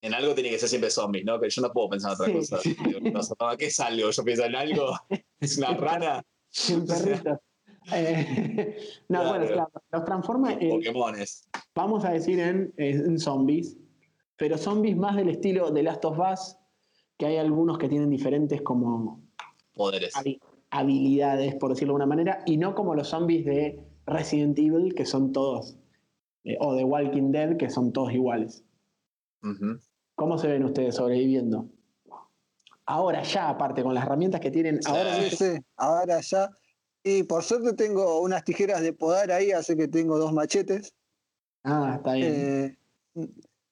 En 0.00 0.14
algo 0.14 0.34
tiene 0.34 0.50
que 0.50 0.58
ser 0.58 0.68
siempre 0.68 0.90
zombie, 0.90 1.24
¿no? 1.24 1.38
Que 1.40 1.50
yo 1.50 1.60
no 1.60 1.72
puedo 1.72 1.90
pensar 1.90 2.12
en 2.12 2.36
otra 2.36 3.12
cosa. 3.12 3.56
¿Qué 3.58 3.66
es 3.66 3.80
algo? 3.80 4.10
Yo 4.10 4.24
pienso 4.24 4.44
en 4.44 4.54
algo. 4.54 4.92
¿Es 5.40 5.58
una 5.58 5.74
rana? 5.74 6.24
Un 6.72 6.86
perrito. 6.86 7.40
Eh, 7.92 8.76
no, 9.08 9.28
bueno, 9.28 9.46
claro, 9.46 9.72
los 9.90 10.04
transforma 10.04 10.54
en. 10.54 10.70
Pokémones. 10.70 11.48
Vamos 11.74 12.04
a 12.04 12.10
decir 12.12 12.38
en 12.40 13.18
zombies 13.18 13.76
pero 14.36 14.58
zombies 14.58 14.96
más 14.96 15.16
del 15.16 15.28
estilo 15.28 15.70
de 15.70 15.82
Last 15.82 16.04
of 16.04 16.18
Us, 16.18 16.56
que 17.16 17.26
hay 17.26 17.36
algunos 17.36 17.78
que 17.78 17.88
tienen 17.88 18.10
diferentes 18.10 18.62
como 18.62 19.22
poderes. 19.74 20.12
habilidades, 20.70 21.54
por 21.54 21.70
decirlo 21.70 21.92
de 21.92 22.02
alguna 22.02 22.16
manera, 22.16 22.42
y 22.46 22.56
no 22.56 22.74
como 22.74 22.94
los 22.94 23.08
zombies 23.08 23.44
de 23.44 23.84
Resident 24.06 24.58
Evil, 24.58 24.94
que 24.94 25.06
son 25.06 25.32
todos, 25.32 25.76
eh, 26.44 26.56
o 26.60 26.74
de 26.74 26.84
Walking 26.84 27.32
Dead, 27.32 27.56
que 27.56 27.70
son 27.70 27.92
todos 27.92 28.12
iguales. 28.12 28.64
¿Cómo 30.14 30.38
se 30.38 30.48
ven 30.48 30.64
ustedes 30.64 30.94
sobreviviendo? 30.94 31.68
Ahora 32.86 33.22
ya, 33.22 33.48
aparte, 33.48 33.82
con 33.82 33.94
las 33.94 34.04
herramientas 34.04 34.40
que 34.40 34.50
tienen, 34.50 34.80
ahora, 34.86 35.30
sí, 35.30 35.58
ahora 35.76 36.20
ya. 36.20 36.50
Y 37.02 37.22
por 37.24 37.42
suerte 37.42 37.74
tengo 37.74 38.20
unas 38.20 38.44
tijeras 38.44 38.80
de 38.82 38.92
podar 38.92 39.30
ahí, 39.30 39.52
así 39.52 39.76
que 39.76 39.88
tengo 39.88 40.18
dos 40.18 40.32
machetes. 40.32 40.94
Ah, 41.62 41.94
está 41.96 42.14
bien. 42.14 42.32
Eh, 42.34 42.78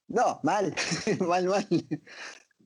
no, 0.08 0.40
mal, 0.42 0.74
mal, 1.20 1.46
mal. 1.46 1.66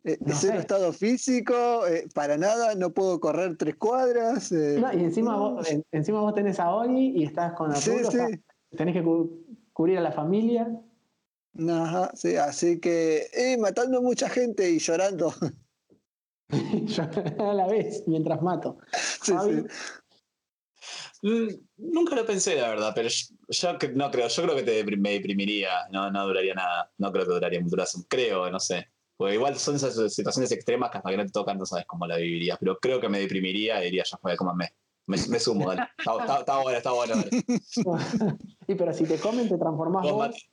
Eh, 0.07 0.19
cero 0.35 0.61
estado 0.61 0.93
físico, 0.93 1.85
eh, 1.89 2.07
para 2.15 2.39
nada, 2.39 2.77
no 2.77 2.93
puedo 2.93 3.19
correr 3.19 3.57
tres 3.57 3.75
cuadras. 3.75 4.53
Eh, 4.53 4.79
no, 4.81 4.93
y 4.93 5.03
encima, 5.03 5.37
Vos, 5.37 5.67
encima 5.91 6.21
vos 6.21 6.33
tenés 6.33 6.61
a 6.61 6.73
Oli 6.73 7.11
y 7.17 7.25
estás 7.25 7.55
con 7.55 7.71
la 7.71 7.75
sí, 7.75 7.91
tenés 8.77 8.95
que 8.95 9.03
cubrir 9.73 9.99
a 9.99 10.01
la 10.01 10.13
familia. 10.13 10.81
Ajá, 11.59 12.13
sí, 12.15 12.37
así 12.37 12.79
que 12.79 13.27
eh, 13.33 13.59
matando 13.59 14.01
mucha 14.01 14.29
gente 14.29 14.71
y 14.71 14.79
llorando. 14.79 15.35
a 17.41 17.53
la 17.53 17.67
vez, 17.67 18.05
mientras 18.07 18.41
mato. 18.43 18.79
Sí, 18.93 19.33
sí. 19.43 19.67
Mm, 21.23 21.49
nunca 21.79 22.15
lo 22.15 22.25
pensé, 22.25 22.55
la 22.55 22.69
verdad, 22.69 22.93
pero 22.95 23.09
yo, 23.09 23.73
no 23.97 24.11
creo, 24.13 24.29
yo 24.29 24.43
creo 24.45 24.55
que 24.55 24.63
te, 24.63 24.85
me 24.85 25.15
deprimiría, 25.15 25.89
no, 25.91 26.13
no 26.13 26.27
duraría 26.29 26.55
nada, 26.55 26.93
no 26.99 27.11
creo 27.11 27.27
que 27.27 27.33
duraría 27.33 27.61
mucho, 27.61 27.77
creo, 28.09 28.49
no 28.53 28.61
sé. 28.61 28.87
Porque 29.17 29.35
igual 29.35 29.57
son 29.57 29.77
esas 29.77 30.13
situaciones 30.13 30.53
extremas 30.53 30.91
que 30.91 30.99
hasta 30.99 31.11
que 31.11 31.17
no 31.17 31.25
te 31.25 31.33
tocan 31.33 31.59
no 31.59 31.65
sabes 31.65 31.87
cómo 31.87 32.07
la 32.07 32.17
vivirías, 32.17 32.59
pero 32.59 32.79
creo 32.79 33.01
que 33.01 33.09
me 33.09 33.19
deprimiría 33.19 33.81
y 33.81 33.87
diría, 33.87 34.05
ya 34.05 34.19
fue, 34.19 34.37
cómame. 34.37 34.75
Me, 35.07 35.17
me 35.29 35.39
sumo, 35.39 35.69
dale. 35.69 35.83
Está, 35.99 36.59
bueno, 36.59 36.79
está 36.79 36.91
bueno. 36.91 37.15
y 38.67 38.75
pero 38.75 38.93
si 38.93 39.05
te 39.05 39.19
comen, 39.19 39.49
te 39.49 39.57
transformás 39.57 40.03
vos. 40.03 40.49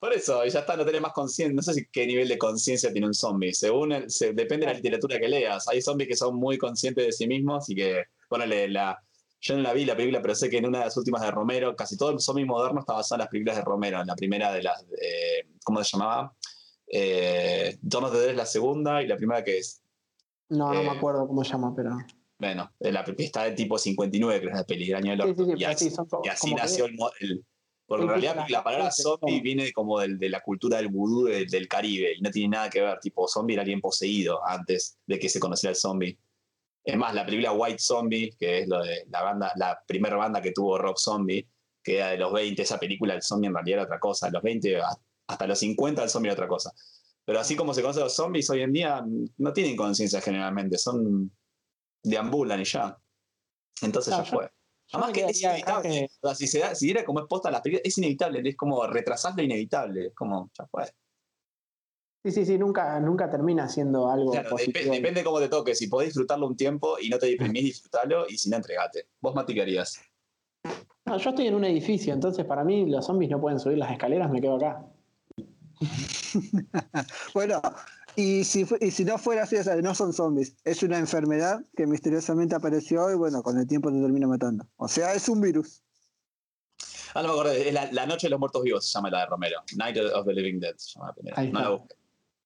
Por 0.00 0.14
eso, 0.14 0.46
y 0.46 0.50
ya 0.50 0.60
está, 0.60 0.78
no 0.78 0.86
tenés 0.86 1.02
más 1.02 1.12
conciencia. 1.12 1.54
No 1.54 1.60
sé 1.60 1.74
si 1.74 1.86
qué 1.92 2.06
nivel 2.06 2.26
de 2.26 2.38
conciencia 2.38 2.90
tiene 2.90 3.06
un 3.06 3.12
zombie. 3.12 3.52
Según 3.52 3.90
depende 3.90 4.64
de 4.64 4.66
la 4.66 4.72
literatura 4.72 5.20
que 5.20 5.28
leas. 5.28 5.68
Hay 5.68 5.82
zombies 5.82 6.08
que 6.08 6.16
son 6.16 6.36
muy 6.36 6.56
conscientes 6.56 7.04
de 7.04 7.12
sí 7.12 7.26
mismos 7.26 7.68
y 7.68 7.74
que, 7.74 8.04
ponele, 8.26 8.68
la, 8.70 8.98
yo 9.42 9.56
no 9.56 9.62
la 9.62 9.74
vi 9.74 9.84
la 9.84 9.94
película, 9.94 10.22
pero 10.22 10.34
sé 10.34 10.48
que 10.48 10.56
en 10.56 10.66
una 10.66 10.78
de 10.78 10.84
las 10.86 10.96
últimas 10.96 11.20
de 11.20 11.30
Romero, 11.30 11.76
casi 11.76 11.98
todo 11.98 12.12
el 12.12 12.20
zombie 12.20 12.46
moderno 12.46 12.80
está 12.80 12.94
basado 12.94 13.16
en 13.16 13.20
las 13.20 13.28
películas 13.28 13.56
de 13.56 13.62
Romero. 13.62 14.00
En 14.00 14.06
la 14.06 14.16
primera 14.16 14.50
de 14.52 14.62
las. 14.62 14.82
Eh, 14.82 15.46
¿Cómo 15.62 15.84
se 15.84 15.98
llamaba? 15.98 16.34
Eh, 16.92 17.78
Dawn 17.80 18.04
of 18.04 18.12
the 18.12 18.18
Dead 18.18 18.30
es 18.30 18.36
la 18.36 18.46
segunda 18.46 19.02
y 19.02 19.06
la 19.06 19.16
primera 19.16 19.44
que 19.44 19.58
es. 19.58 19.82
No, 20.48 20.74
no 20.74 20.82
me 20.82 20.88
eh, 20.88 20.96
acuerdo 20.96 21.26
cómo 21.26 21.44
se 21.44 21.52
llama, 21.52 21.72
pero. 21.74 21.96
Bueno, 22.38 22.72
la, 22.80 23.04
está 23.18 23.44
de 23.44 23.52
tipo 23.52 23.78
59, 23.78 24.40
que 24.40 24.46
es 24.46 24.54
la 24.54 24.64
peli, 24.64 24.92
año 24.92 25.10
del 25.14 25.36
sí, 25.36 25.44
sí, 25.44 25.52
y, 25.56 25.64
así, 25.64 25.92
y 26.24 26.28
así 26.28 26.54
nació 26.54 26.86
el, 26.86 27.44
Porque 27.86 28.04
en 28.04 28.08
realidad 28.08 28.46
la 28.48 28.64
palabra 28.64 28.90
zombie 28.90 29.42
viene 29.42 29.70
como 29.72 30.00
de 30.00 30.28
la 30.30 30.40
cultura 30.40 30.78
del 30.78 30.88
vudú 30.88 31.24
del, 31.26 31.68
Caribe 31.68 32.14
y 32.16 32.22
no 32.22 32.30
tiene 32.30 32.56
nada 32.56 32.70
que 32.70 32.80
ver, 32.80 32.98
tipo 32.98 33.28
zombie 33.28 33.54
era 33.54 33.62
alguien 33.62 33.82
poseído 33.82 34.40
antes 34.46 34.98
de 35.06 35.18
que 35.18 35.28
se 35.28 35.38
conociera 35.38 35.72
el 35.72 35.76
zombie. 35.76 36.18
Es 36.82 36.96
más, 36.96 37.14
la 37.14 37.26
película 37.26 37.52
White 37.52 37.78
Zombie, 37.78 38.34
que 38.38 38.60
es 38.60 38.68
lo 38.68 38.82
de 38.82 39.04
la 39.10 39.22
banda, 39.22 39.52
la 39.56 39.78
primera 39.86 40.16
banda 40.16 40.40
que 40.40 40.52
tuvo 40.52 40.78
Rock 40.78 40.96
Zombie, 40.96 41.46
que 41.82 41.98
era 41.98 42.08
de 42.12 42.16
los 42.16 42.32
20, 42.32 42.62
esa 42.62 42.78
película 42.78 43.12
el 43.12 43.22
zombie 43.22 43.48
en 43.48 43.54
realidad 43.54 43.80
era 43.80 43.84
otra 43.84 44.00
cosa, 44.00 44.30
los 44.30 44.42
20 44.42 44.80
hasta 45.30 45.46
los 45.46 45.58
50 45.58 46.02
el 46.02 46.10
zombie 46.10 46.28
era 46.28 46.34
otra 46.34 46.48
cosa. 46.48 46.72
Pero 47.24 47.40
así 47.40 47.54
como 47.54 47.74
se 47.74 47.82
conocen 47.82 48.04
los 48.04 48.14
zombies 48.14 48.50
hoy 48.50 48.62
en 48.62 48.72
día, 48.72 49.04
no 49.38 49.52
tienen 49.52 49.76
conciencia 49.76 50.20
generalmente, 50.20 50.78
son 50.78 51.30
deambulan 52.02 52.60
y 52.60 52.64
ya. 52.64 52.98
Entonces 53.82 54.16
ya 54.16 54.24
fue. 54.24 54.50
Además 54.92 55.12
que 55.12 55.24
es 55.26 55.40
inevitable. 55.40 56.10
si, 56.34 56.46
se 56.46 56.58
da, 56.58 56.74
si 56.74 56.86
diera 56.86 57.04
como 57.04 57.20
es 57.20 57.26
posta 57.26 57.50
la 57.50 57.62
película, 57.62 57.82
es 57.84 57.96
inevitable, 57.98 58.48
es 58.48 58.56
como 58.56 58.84
retrasar 58.86 59.34
lo 59.36 59.42
inevitable, 59.42 60.06
es 60.06 60.14
como, 60.14 60.50
ya 60.58 60.66
fue. 60.66 60.84
Sí, 62.24 62.32
sí, 62.32 62.44
sí, 62.44 62.58
nunca, 62.58 63.00
nunca 63.00 63.30
termina 63.30 63.68
siendo 63.68 64.10
algo 64.10 64.32
positivo. 64.50 64.92
depende 64.92 65.24
cómo 65.24 65.38
te 65.38 65.48
toque. 65.48 65.74
Si 65.74 65.86
podés 65.86 66.08
disfrutarlo 66.08 66.46
un 66.46 66.56
tiempo 66.56 66.98
y 67.00 67.08
no 67.08 67.18
te 67.18 67.26
deprimís, 67.26 67.64
disfrutalo 67.64 68.26
y 68.28 68.36
si 68.36 68.50
no, 68.50 68.56
entregate. 68.56 69.08
¿Vos, 69.20 69.34
Mati, 69.34 69.54
qué 69.54 69.62
harías? 69.62 70.02
No, 71.06 71.16
yo 71.16 71.30
estoy 71.30 71.46
en 71.46 71.54
un 71.54 71.64
edificio, 71.64 72.12
entonces 72.12 72.44
para 72.44 72.62
mí 72.62 72.90
los 72.90 73.06
zombies 73.06 73.30
no 73.30 73.40
pueden 73.40 73.58
subir 73.58 73.78
las 73.78 73.90
escaleras, 73.90 74.30
me 74.30 74.40
quedo 74.40 74.56
acá. 74.56 74.84
bueno, 77.34 77.60
y 78.16 78.44
si, 78.44 78.66
y 78.80 78.90
si 78.90 79.04
no 79.04 79.18
fuera 79.18 79.44
así, 79.44 79.56
no 79.82 79.94
son 79.94 80.12
zombies, 80.12 80.56
es 80.64 80.82
una 80.82 80.98
enfermedad 80.98 81.64
que 81.76 81.86
misteriosamente 81.86 82.54
apareció 82.54 83.10
y 83.10 83.14
bueno, 83.14 83.42
con 83.42 83.58
el 83.58 83.66
tiempo 83.66 83.90
te 83.90 84.00
termina 84.00 84.26
matando. 84.26 84.66
O 84.76 84.88
sea, 84.88 85.14
es 85.14 85.28
un 85.28 85.40
virus. 85.40 85.82
Ah, 87.14 87.22
no 87.22 87.28
me 87.28 87.34
acuerdo, 87.34 87.52
es 87.52 87.72
la, 87.92 88.06
Noche 88.06 88.26
de 88.26 88.30
los 88.30 88.40
Muertos 88.40 88.62
Vivos 88.62 88.86
se 88.86 88.92
llama 88.92 89.10
la 89.10 89.20
de 89.20 89.26
Romero. 89.26 89.60
Night 89.76 89.96
of 90.14 90.26
the 90.26 90.32
Living 90.32 90.60
Dead 90.60 90.74
se 90.76 90.94
llama 90.94 91.08
la 91.08 91.14
primera. 91.14 91.42
No 91.44 91.60
la 91.60 91.84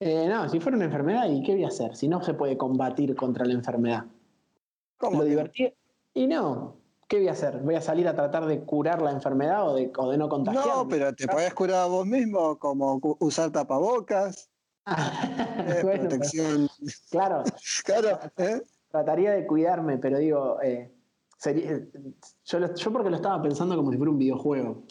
eh, 0.01 0.27
no, 0.29 0.49
si 0.49 0.61
fuera 0.61 0.77
una 0.77 0.87
enfermedad, 0.87 1.29
¿y 1.31 1.43
qué 1.43 1.53
voy 1.55 1.65
a 1.65 1.69
hacer? 1.69 1.95
Si 1.97 2.09
no 2.09 2.23
se 2.23 2.35
puede 2.35 2.57
combatir 2.57 3.15
contra 3.15 3.45
la 3.45 3.55
enfermedad. 3.55 4.05
¿Cómo? 4.99 5.19
Lo 5.19 5.25
divertido. 5.25 5.73
Y 6.15 6.27
no, 6.27 6.77
¿qué 7.09 7.19
voy 7.19 7.29
a 7.29 7.33
hacer? 7.33 7.59
¿Voy 7.59 7.75
a 7.75 7.81
salir 7.81 8.09
a 8.09 8.15
tratar 8.15 8.47
de 8.47 8.61
curar 8.61 9.03
la 9.03 9.11
enfermedad 9.11 9.69
o 9.69 9.75
de, 9.75 9.93
de 10.11 10.19
no 10.19 10.29
contagiar? 10.29 10.67
No, 10.67 10.89
pero 10.89 11.15
te 11.15 11.27
puedes 11.27 11.53
curar 11.55 11.83
a 11.83 11.87
vos 11.87 12.07
mismo, 12.07 12.59
como 12.59 13.01
usar 13.21 13.51
tapabocas. 13.51 14.51
eh, 14.87 15.81
protección. 15.83 16.69
claro. 17.11 17.43
claro. 17.85 18.19
¿eh? 18.37 18.63
Trataría 18.91 19.33
de 19.33 19.47
cuidarme, 19.47 19.99
pero 19.99 20.19
digo, 20.19 20.61
eh, 20.63 20.93
yo, 22.45 22.75
yo 22.75 22.93
porque 22.93 23.11
lo 23.11 23.17
estaba 23.17 23.43
pensando 23.43 23.77
como 23.77 23.91
si 23.91 23.97
fuera 23.97 24.11
un 24.11 24.19
videojuego. 24.19 24.85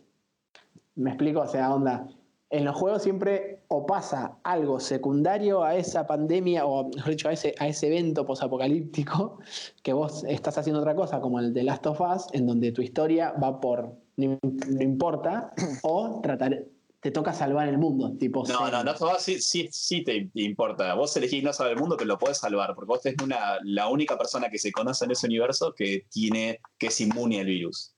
¿Me 0.95 1.11
explico? 1.11 1.41
O 1.41 1.47
sea, 1.47 1.73
onda 1.73 2.07
en 2.53 2.65
los 2.65 2.75
juegos 2.75 3.01
siempre 3.01 3.52
o 3.67 3.85
pasa 3.85 4.37
algo 4.43 4.79
secundario 4.79 5.63
a 5.63 5.75
esa 5.75 6.05
pandemia, 6.05 6.65
o 6.65 6.89
mejor 6.89 7.11
dicho, 7.11 7.29
a 7.29 7.33
ese, 7.33 7.55
a 7.59 7.67
ese 7.67 7.87
evento 7.87 8.25
posapocalíptico, 8.25 9.39
que 9.81 9.93
vos 9.93 10.23
estás 10.25 10.57
haciendo 10.57 10.79
otra 10.79 10.95
cosa, 10.95 11.19
como 11.21 11.39
el 11.39 11.53
de 11.53 11.63
Last 11.63 11.85
of 11.87 12.01
Us, 12.01 12.27
en 12.33 12.45
donde 12.45 12.71
tu 12.71 12.81
historia 12.81 13.31
va 13.31 13.59
por 13.59 13.95
no, 14.17 14.39
importa, 14.79 15.53
o 15.83 16.19
tratar, 16.21 16.65
te 16.99 17.11
toca 17.11 17.33
salvar 17.33 17.67
el 17.67 17.77
mundo. 17.77 18.15
Tipo 18.17 18.43
no, 18.47 18.69
no, 18.69 18.83
no, 18.83 18.95
sí, 19.19 19.39
sí, 19.41 19.67
sí 19.71 20.03
te 20.03 20.29
importa. 20.35 20.93
Vos 20.93 21.15
elegís 21.17 21.43
no 21.43 21.51
salvar 21.51 21.73
el 21.73 21.79
mundo, 21.79 21.97
pero 21.97 22.07
lo 22.07 22.17
podés 22.17 22.37
salvar, 22.37 22.73
porque 22.75 22.87
vos 22.87 23.01
tenés 23.01 23.21
una, 23.21 23.57
la 23.63 23.89
única 23.89 24.17
persona 24.17 24.49
que 24.49 24.57
se 24.57 24.71
conoce 24.71 25.05
en 25.05 25.11
ese 25.11 25.27
universo 25.27 25.73
que 25.75 26.05
tiene, 26.09 26.59
que 26.77 26.87
es 26.87 27.01
inmune 27.01 27.39
al 27.41 27.45
virus. 27.45 27.92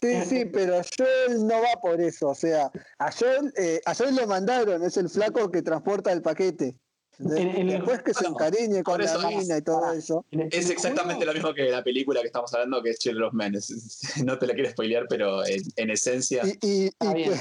Sí, 0.00 0.22
sí, 0.26 0.44
pero 0.44 0.80
Joel 0.96 1.46
no 1.46 1.60
va 1.60 1.80
por 1.80 2.00
eso. 2.00 2.28
O 2.28 2.34
sea, 2.34 2.70
a 2.98 3.10
Joel, 3.10 3.52
eh, 3.56 3.80
a 3.84 3.94
Joel 3.94 4.14
lo 4.14 4.26
mandaron, 4.26 4.82
es 4.82 4.96
el 4.96 5.08
flaco 5.08 5.50
que 5.50 5.62
transporta 5.62 6.12
el 6.12 6.22
paquete. 6.22 6.76
Después 7.18 8.02
que 8.02 8.12
se 8.12 8.26
encariñe 8.26 8.82
con 8.82 9.02
la 9.02 9.28
mina 9.28 9.56
y 9.56 9.62
todo 9.62 9.92
eso. 9.92 10.24
Es 10.30 10.68
exactamente 10.68 11.24
lo 11.24 11.32
mismo 11.32 11.54
que 11.54 11.70
la 11.70 11.82
película 11.82 12.20
que 12.20 12.26
estamos 12.26 12.52
hablando, 12.52 12.82
que 12.82 12.90
es 12.90 12.98
Children 12.98 13.24
of 13.24 13.32
Men. 13.32 13.54
No 14.24 14.38
te 14.38 14.46
la 14.46 14.54
quiero 14.54 14.70
spoilear, 14.70 15.06
pero 15.08 15.40
en, 15.46 15.90
esencia. 15.90 16.42
Y, 16.62 16.90
que, 16.90 17.36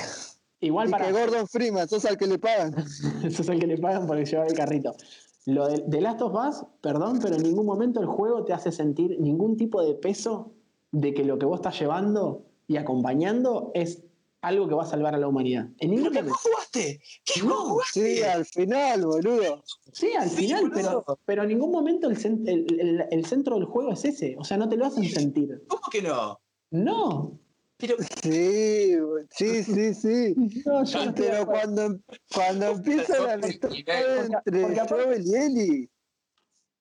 Igual 0.61 0.89
para... 0.89 1.07
que 1.07 1.11
Gordon 1.11 1.47
Freeman, 1.47 1.89
sos 1.89 2.05
al 2.05 2.17
que 2.17 2.27
le 2.27 2.39
pagan. 2.39 2.73
sos 3.31 3.49
al 3.49 3.59
que 3.59 3.67
le 3.67 3.77
pagan 3.77 4.07
porque 4.07 4.25
lleva 4.25 4.47
el 4.47 4.53
carrito. 4.53 4.95
Lo 5.45 5.67
de, 5.67 5.83
de 5.85 6.01
Last 6.01 6.21
of 6.21 6.33
Us, 6.33 6.65
perdón, 6.81 7.19
pero 7.21 7.35
en 7.35 7.43
ningún 7.43 7.65
momento 7.65 7.99
el 7.99 8.07
juego 8.07 8.45
te 8.45 8.53
hace 8.53 8.71
sentir 8.71 9.19
ningún 9.19 9.57
tipo 9.57 9.85
de 9.85 9.93
peso 9.95 10.55
de 10.95 11.13
que 11.13 11.25
lo 11.25 11.37
que 11.37 11.45
vos 11.45 11.59
estás 11.59 11.77
llevando 11.77 12.45
y 12.67 12.77
acompañando 12.77 13.71
es 13.73 14.01
algo 14.41 14.67
que 14.69 14.75
va 14.75 14.83
a 14.83 14.87
salvar 14.87 15.13
a 15.13 15.17
la 15.17 15.27
humanidad. 15.27 15.67
En 15.79 15.91
ningún 15.91 16.13
¿Qué 16.13 16.21
jugaste? 16.21 17.01
¿Qué 17.25 17.39
juego 17.41 17.65
jugaste? 17.65 18.15
Sí, 18.15 18.23
al 18.23 18.45
final, 18.45 19.05
boludo. 19.05 19.61
Sí, 19.91 20.13
al 20.13 20.29
Sí, 20.29 20.43
final, 20.45 20.69
boludo. 20.69 21.03
pero, 21.05 21.19
pero 21.25 21.41
en 21.43 21.49
ningún 21.49 21.71
momento 21.71 22.07
el, 22.09 22.17
cen- 22.17 22.47
el- 22.47 22.79
el- 22.79 23.05
el 23.11 23.25
centro 23.25 23.55
del 23.55 23.65
juego 23.65 23.91
es 23.91 24.05
ese. 24.05 24.35
O 24.39 24.43
sea, 24.45 24.55
no 24.57 24.69
te 24.69 24.77
lo 24.77 24.85
hacen 24.85 25.03
sentir. 25.09 25.63
¿Cómo 25.67 25.81
que 25.91 26.01
no? 26.01 26.39
No. 26.71 27.39
Pero 27.77 27.95
Sí, 28.23 28.95
sí, 29.31 29.63
sí, 29.63 29.93
sí. 29.93 30.33
No, 30.65 30.85
yo 30.85 31.05
no 31.07 31.13
Pero 31.13 31.45
cuando, 31.45 31.99
cuando 32.33 32.67
empieza 32.67 33.19
la 33.19 33.33
amistad 33.33 33.69
entre 33.73 34.61
porque 34.61 34.79
aparte- 34.79 35.03
Joel 35.05 35.25
y 35.27 35.35
Ellie. 35.35 35.89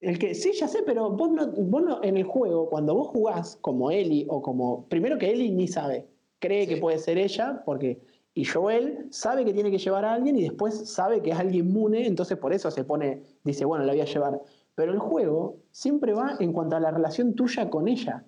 El 0.04 0.18
que, 0.18 0.34
sí, 0.34 0.52
ya 0.52 0.68
sé, 0.68 0.82
pero 0.84 1.10
vos 1.10 1.30
no, 1.30 1.46
vos 1.52 1.82
no- 1.82 2.02
en 2.02 2.16
el 2.16 2.24
juego, 2.24 2.68
cuando 2.68 2.94
vos 2.94 3.08
jugás 3.08 3.56
como 3.60 3.90
Ellie 3.90 4.26
o 4.28 4.42
como. 4.42 4.86
Primero 4.88 5.18
que 5.18 5.30
Ellie 5.30 5.50
ni 5.50 5.66
sabe. 5.68 6.06
Cree 6.38 6.66
que 6.66 6.76
puede 6.76 6.98
ser 6.98 7.18
ella, 7.18 7.62
porque. 7.64 8.00
Y 8.36 8.44
Joel 8.44 9.06
sabe 9.10 9.44
que 9.44 9.52
tiene 9.54 9.70
que 9.70 9.78
llevar 9.78 10.04
a 10.04 10.12
alguien 10.14 10.36
y 10.36 10.42
después 10.42 10.90
sabe 10.90 11.22
que 11.22 11.30
es 11.30 11.38
alguien 11.38 11.66
inmune, 11.68 12.04
entonces 12.06 12.36
por 12.36 12.52
eso 12.52 12.68
se 12.70 12.82
pone. 12.84 13.22
Dice, 13.44 13.64
bueno, 13.64 13.84
la 13.84 13.92
voy 13.92 14.00
a 14.02 14.06
llevar. 14.06 14.40
Pero 14.74 14.92
el 14.92 14.98
juego 14.98 15.58
siempre 15.70 16.12
va 16.12 16.36
en 16.40 16.52
cuanto 16.52 16.74
a 16.74 16.80
la 16.80 16.90
relación 16.90 17.34
tuya 17.34 17.70
con 17.70 17.86
ella. 17.86 18.24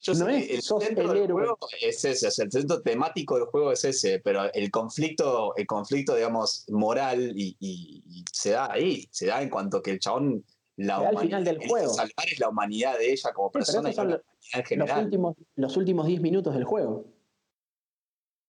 yo 0.00 0.14
No 0.14 0.26
sé 0.26 0.36
es 0.38 0.50
el 0.50 0.62
sos 0.62 0.82
centro 0.84 1.02
el 1.04 1.08
del 1.10 1.16
héroe. 1.18 1.42
juego 1.46 1.58
es 1.80 2.04
ese, 2.04 2.26
o 2.26 2.30
sea, 2.32 2.44
el 2.44 2.50
centro 2.50 2.82
temático 2.82 3.36
del 3.36 3.44
juego 3.46 3.70
es 3.70 3.84
ese, 3.84 4.18
pero 4.18 4.52
el 4.52 4.70
conflicto, 4.72 5.54
el 5.56 5.66
conflicto, 5.66 6.16
digamos, 6.16 6.64
moral 6.70 7.32
y, 7.36 7.56
y- 7.60 8.02
y 8.08 8.24
se 8.32 8.50
da 8.50 8.72
ahí, 8.72 9.06
se 9.12 9.26
da 9.26 9.40
en 9.42 9.48
cuanto 9.48 9.80
que 9.80 9.92
el 9.92 10.00
chabón 10.00 10.44
la 10.76 10.96
al 10.96 11.02
humanidad 11.02 11.20
final 11.22 11.44
del 11.44 11.68
juego. 11.68 11.92
salvar 11.94 12.28
es 12.30 12.38
la 12.38 12.48
humanidad 12.48 12.98
de 12.98 13.12
ella 13.12 13.32
como 13.32 13.50
persona 13.50 13.90
y 13.90 13.94
no 13.96 14.04
la 14.04 14.10
los- 14.10 14.20
humanidad 14.20 14.26
en 14.52 14.60
Los 14.60 14.68
general. 14.68 15.04
últimos, 15.04 15.36
los 15.56 15.76
últimos 15.76 16.06
10 16.06 16.20
minutos 16.20 16.54
del 16.54 16.64
juego. 16.64 17.06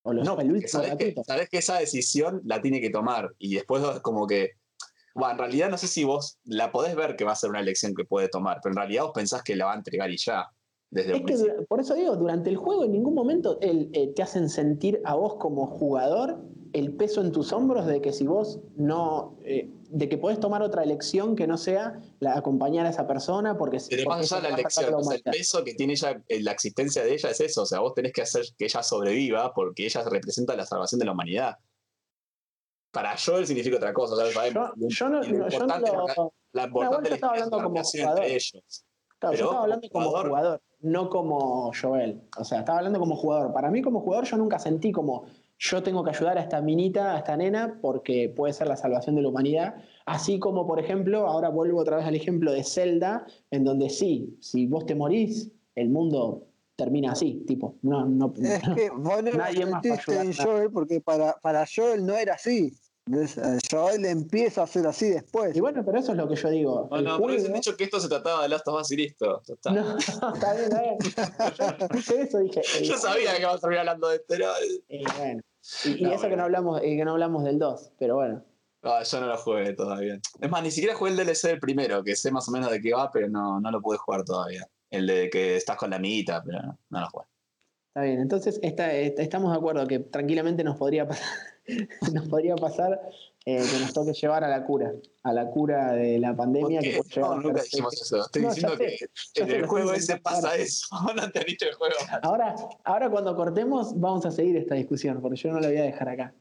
O 0.04 0.13
los, 0.13 0.26
No, 0.26 0.40
el 0.40 0.52
último 0.52 0.68
sabes 0.70 0.90
que, 0.96 1.04
ratito. 1.06 1.24
sabes 1.26 1.50
que 1.50 1.58
esa 1.58 1.80
decisión 1.80 2.42
la 2.46 2.62
tiene 2.62 2.80
que 2.82 2.90
tomar 2.90 3.34
y 3.40 3.56
después 3.56 3.84
es 3.84 4.00
como 4.02 4.26
que, 4.28 4.52
bueno, 5.16 5.32
en 5.34 5.38
realidad 5.40 5.70
no 5.70 5.78
sé 5.78 5.88
si 5.88 6.04
vos 6.04 6.38
la 6.46 6.72
podés 6.72 6.96
ver 6.96 7.16
que 7.16 7.26
va 7.26 7.32
a 7.34 7.36
ser 7.36 7.50
una 7.50 7.60
elección 7.60 7.94
que 7.96 8.06
puede 8.06 8.30
tomar, 8.30 8.60
pero 8.62 8.74
en 8.74 8.78
realidad 8.78 9.04
vos 9.04 9.12
pensás 9.13 9.44
que 9.44 9.56
la 9.56 9.66
va 9.66 9.74
a 9.74 9.78
entregar 9.78 10.10
y 10.12 10.18
ya, 10.18 10.48
desde 10.90 11.10
Es 11.12 11.16
un 11.16 11.26
que 11.26 11.34
principio. 11.34 11.66
por 11.68 11.82
eso 11.82 11.94
digo, 11.96 12.16
durante 12.16 12.50
el 12.50 12.56
juego 12.58 12.86
en 12.86 12.92
ningún 12.94 13.16
momento 13.16 13.58
el- 13.62 13.90
eh, 13.94 14.13
te 14.16 14.22
hacen 14.24 14.50
sentir 14.50 15.02
a 15.04 15.16
vos 15.16 15.36
como 15.36 15.66
jugador 15.68 16.42
el 16.80 16.94
peso 16.96 17.22
en 17.22 17.32
tus 17.32 17.52
hombros 17.54 17.86
de 17.86 18.02
que 18.02 18.12
si 18.13 18.26
vos 18.28 18.60
no, 18.76 19.38
eh, 19.44 19.70
de 19.90 20.10
que 20.10 20.18
podés 20.18 20.40
tomar 20.40 20.62
otra 20.62 20.84
elección 20.84 21.36
que 21.36 21.48
no 21.48 21.58
sea 21.58 22.00
la 22.20 22.38
acompañar 22.38 22.86
a 22.86 22.90
esa 22.90 23.08
persona 23.08 23.58
porque 23.58 23.78
Pero 23.90 24.04
porque 24.04 24.20
más 24.22 24.32
allá 24.32 24.42
de 24.42 24.50
la 24.50 24.56
elección, 24.56 24.94
o 24.94 25.04
sea, 25.04 25.16
el 25.16 25.24
peso 25.24 25.63
que 25.63 25.74
tiene 25.76 25.94
ella, 25.94 26.22
eh, 26.28 26.42
la 26.42 26.52
existencia 26.52 27.04
de 27.04 27.13
ella 27.13 27.30
es 27.30 27.40
eso, 27.42 27.62
o 27.62 27.66
sea, 27.66 27.80
vos 27.80 27.94
tenés 27.94 28.12
que 28.13 28.22
hacer 28.22 28.44
que 28.58 28.66
ella 28.66 28.84
sobreviva 28.84 29.54
porque 29.54 29.86
ella 29.86 30.04
representa 30.10 30.56
la 30.56 30.66
salvación 30.66 31.00
de 31.00 31.06
la 31.06 31.12
humanidad. 31.13 31.58
Para 32.92 33.16
Joel 33.18 33.46
significa 33.46 33.78
otra 33.78 33.94
cosa. 33.94 34.16
Yo, 34.32 34.72
yo 34.78 35.10
no, 35.10 35.22
no- 35.22 35.50
yo 35.50 35.60
no 35.60 35.68
la- 35.68 36.32
La 36.54 36.63
importante 36.66 37.13
estaba 37.13 37.36
la 37.38 37.44
hablando 37.44 37.63
como 37.63 37.84
jugador. 37.84 38.20
entre 38.24 38.36
ellos. 38.36 38.86
Claro, 39.20 39.32
Pero 39.32 39.38
yo 39.38 39.46
estaba 39.46 39.63
hablando 39.63 39.90
como 39.90 40.06
jugador- 40.10 40.28
jugador, 40.30 40.62
no 40.82 41.10
como 41.10 41.72
Joel. 41.80 42.22
O 42.40 42.44
sea, 42.44 42.60
estaba 42.60 42.78
hablando 42.80 43.00
como 43.00 43.16
jugador. 43.16 43.52
Para 43.54 43.70
mí, 43.72 43.82
como 43.82 44.00
jugador, 44.02 44.26
yo 44.26 44.38
nunca 44.38 44.58
sentí 44.60 44.92
como 44.92 45.26
yo 45.60 45.82
tengo 45.82 46.04
que 46.04 46.12
ayudar 46.12 46.38
a 46.38 46.41
esta 46.41 46.62
minita, 46.62 47.15
a 47.15 47.17
esta 47.17 47.36
nena, 47.36 47.80
porque 47.82 48.30
puede 48.30 48.54
ser 48.54 48.67
la 48.67 48.76
salvación 48.76 49.15
de 49.15 49.24
la 49.24 49.30
humanidad. 49.30 49.76
Así 50.06 50.39
como, 50.39 50.67
por 50.67 50.80
ejemplo, 50.80 51.28
ahora 51.28 51.50
vuelvo 51.50 51.80
otra 51.80 51.98
vez 51.98 52.06
al 52.06 52.15
ejemplo 52.15 52.52
de 52.52 52.63
Zelda, 52.63 53.26
en 53.50 53.63
donde 53.63 53.89
sí, 53.89 54.38
si 54.39 54.67
vos 54.67 54.86
te 54.86 54.96
morís, 54.96 55.52
el 55.76 55.89
mundo 55.89 56.48
termina 56.76 57.12
así, 57.12 57.43
tipo. 57.48 57.76
No, 57.82 58.06
no, 58.06 58.34
Es 58.41 58.62
que 58.76 58.89
vos 58.91 59.24
no 59.24 59.32
Nadie 59.32 59.65
más 59.65 59.84
en. 59.86 60.34
Joel 60.34 60.72
porque 60.72 61.02
para, 61.02 61.34
para 61.41 61.65
Joel 61.65 62.06
no 62.06 62.15
era 62.15 62.36
así. 62.36 62.72
Entonces, 63.08 63.38
eh, 63.38 63.58
Joel 63.72 64.06
empieza 64.06 64.63
a 64.63 64.67
ser 64.67 64.86
así 64.86 65.10
después. 65.10 65.56
Y 65.56 65.60
bueno, 65.62 65.84
pero 65.86 65.98
eso 66.00 66.12
es 66.12 66.17
lo 66.17 66.28
que 66.28 66.36
yo 66.36 66.50
digo. 66.50 66.88
No, 66.91 66.98
El 66.98 67.04
no, 67.06 67.54
dicho 67.54 67.76
que 67.78 67.86
esto 67.86 68.00
se 68.00 68.10
trataba 68.10 68.43
de 68.43 68.50
Last 68.50 68.67
of 68.67 68.82
Us 68.82 68.91
y 68.91 68.98
listo. 68.98 69.41
está. 69.48 69.72
No, 69.72 69.98
está 69.98 70.54
bien, 70.54 70.65
está 70.65 70.82
bien. 70.82 70.98
Yo 71.58 71.88
dije 71.93 72.22
eso, 72.22 72.38
dije. 72.39 72.62
el 72.80 72.84
Yo 72.84 72.98
sabía 72.98 73.34
que 73.34 73.41
íbamos 73.41 73.58
a 73.58 73.62
terminar 73.62 73.80
hablando 73.82 74.10
de 74.10 74.15
esto. 74.17 74.26
pero- 74.28 74.52
Y 74.89 75.04
bueno. 75.17 75.41
Y, 75.86 75.89
y 75.89 76.02
No, 76.04 76.12
eso 76.13 76.30
que 76.30 76.36
no 76.38 76.43
hablamos, 76.43 76.82
y 76.84 76.96
que 76.98 77.04
no 77.06 77.12
hablamos 77.12 77.43
del 77.43 77.60
2, 77.60 77.91
pero 78.00 78.15
bueno. 78.15 78.43
Ah, 78.84 79.04
yo 79.04 79.20
no 79.20 79.28
lo 79.28 79.38
jugué 79.38 79.74
todavía. 79.74 80.20
Es 80.39 80.50
más, 80.50 80.63
ni 80.63 80.72
siquiera 80.72 80.96
jugué 80.96 81.12
el 81.12 81.17
DLC 81.17 81.48
del 81.50 81.60
primero, 81.60 82.04
que 82.04 82.15
sé 82.15 82.32
más 82.32 82.48
o 82.48 82.52
menos 82.52 82.70
de 82.72 82.80
qué 82.80 82.93
va, 82.93 83.10
pero 83.12 83.28
no, 83.28 83.60
no 83.60 83.72
lo 83.72 83.82
pude 83.82 83.98
jugar 83.98 84.24
todavía. 84.24 84.65
El 84.89 85.08
de 85.08 85.30
que 85.30 85.56
estás 85.58 85.76
con 85.76 85.89
la 85.89 85.98
amiguita, 85.98 86.41
pero 86.46 86.62
no, 86.62 86.78
no 86.89 87.00
lo 87.02 87.10
jugué. 87.10 87.26
Está 87.89 88.02
bien, 88.04 88.20
entonces 88.22 88.60
está- 88.62 88.93
est- 88.93 89.20
estamos 89.20 89.52
de 89.52 89.58
acuerdo 89.58 89.86
que 89.88 90.00
tranquilamente 90.00 90.63
nos 90.63 90.78
podría 90.78 91.08
pasar, 91.08 91.26
nos 92.14 92.28
podría 92.28 92.56
pasar 92.56 93.00
eh, 93.46 93.64
que 93.72 93.80
nos 93.80 93.94
toque 93.94 94.14
llevar 94.14 94.44
a 94.44 94.50
la 94.50 94.66
cura, 94.66 94.94
a 95.24 95.34
la 95.34 95.50
cura 95.50 95.94
de 95.94 96.20
la 96.20 96.36
pandemia. 96.36 96.82
¿Por 96.82 97.08
Que 97.08 97.22
puede 97.22 97.36
No, 97.36 97.42
nunca 97.42 97.62
dijimos 97.64 98.02
eso. 98.02 98.22
Estoy 98.22 98.42
No, 98.42 98.50
diciendo 98.50 98.78
que 98.78 98.98
en 99.36 99.52
el 99.52 99.66
juego 99.66 99.94
ese 99.94 100.18
pasa 100.18 100.56
eso. 100.56 100.88
No 101.16 101.32
te 101.32 101.40
han 101.40 101.46
dicho 101.46 101.66
el 101.66 101.74
juego. 101.76 101.96
Ahora, 102.24 102.56
ahora 102.84 103.10
cuando 103.10 103.36
cortemos 103.36 103.98
vamos 104.00 104.26
a 104.26 104.32
seguir 104.32 104.58
esta 104.58 104.76
discusión, 104.76 105.22
porque 105.22 105.38
yo 105.38 105.52
no 105.52 105.60
la 105.60 105.70
voy 105.70 105.78
a 105.78 105.84
dejar 105.84 106.10
acá. 106.10 106.34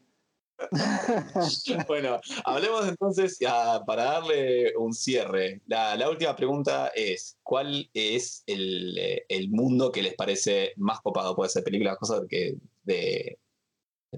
Bueno, 1.86 2.18
hablemos 2.44 2.88
entonces 2.88 3.38
ya, 3.38 3.82
para 3.86 4.04
darle 4.04 4.74
un 4.76 4.92
cierre. 4.92 5.60
La, 5.66 5.96
la 5.96 6.10
última 6.10 6.34
pregunta 6.34 6.90
es: 6.94 7.36
¿cuál 7.42 7.88
es 7.94 8.42
el, 8.46 8.98
eh, 8.98 9.24
el 9.28 9.50
mundo 9.50 9.92
que 9.92 10.02
les 10.02 10.14
parece 10.14 10.72
más 10.76 11.00
copado? 11.00 11.36
Puede 11.36 11.50
ser 11.50 11.62
películas, 11.62 11.98
cosas 11.98 12.22
que 12.28 12.56
de 12.84 13.38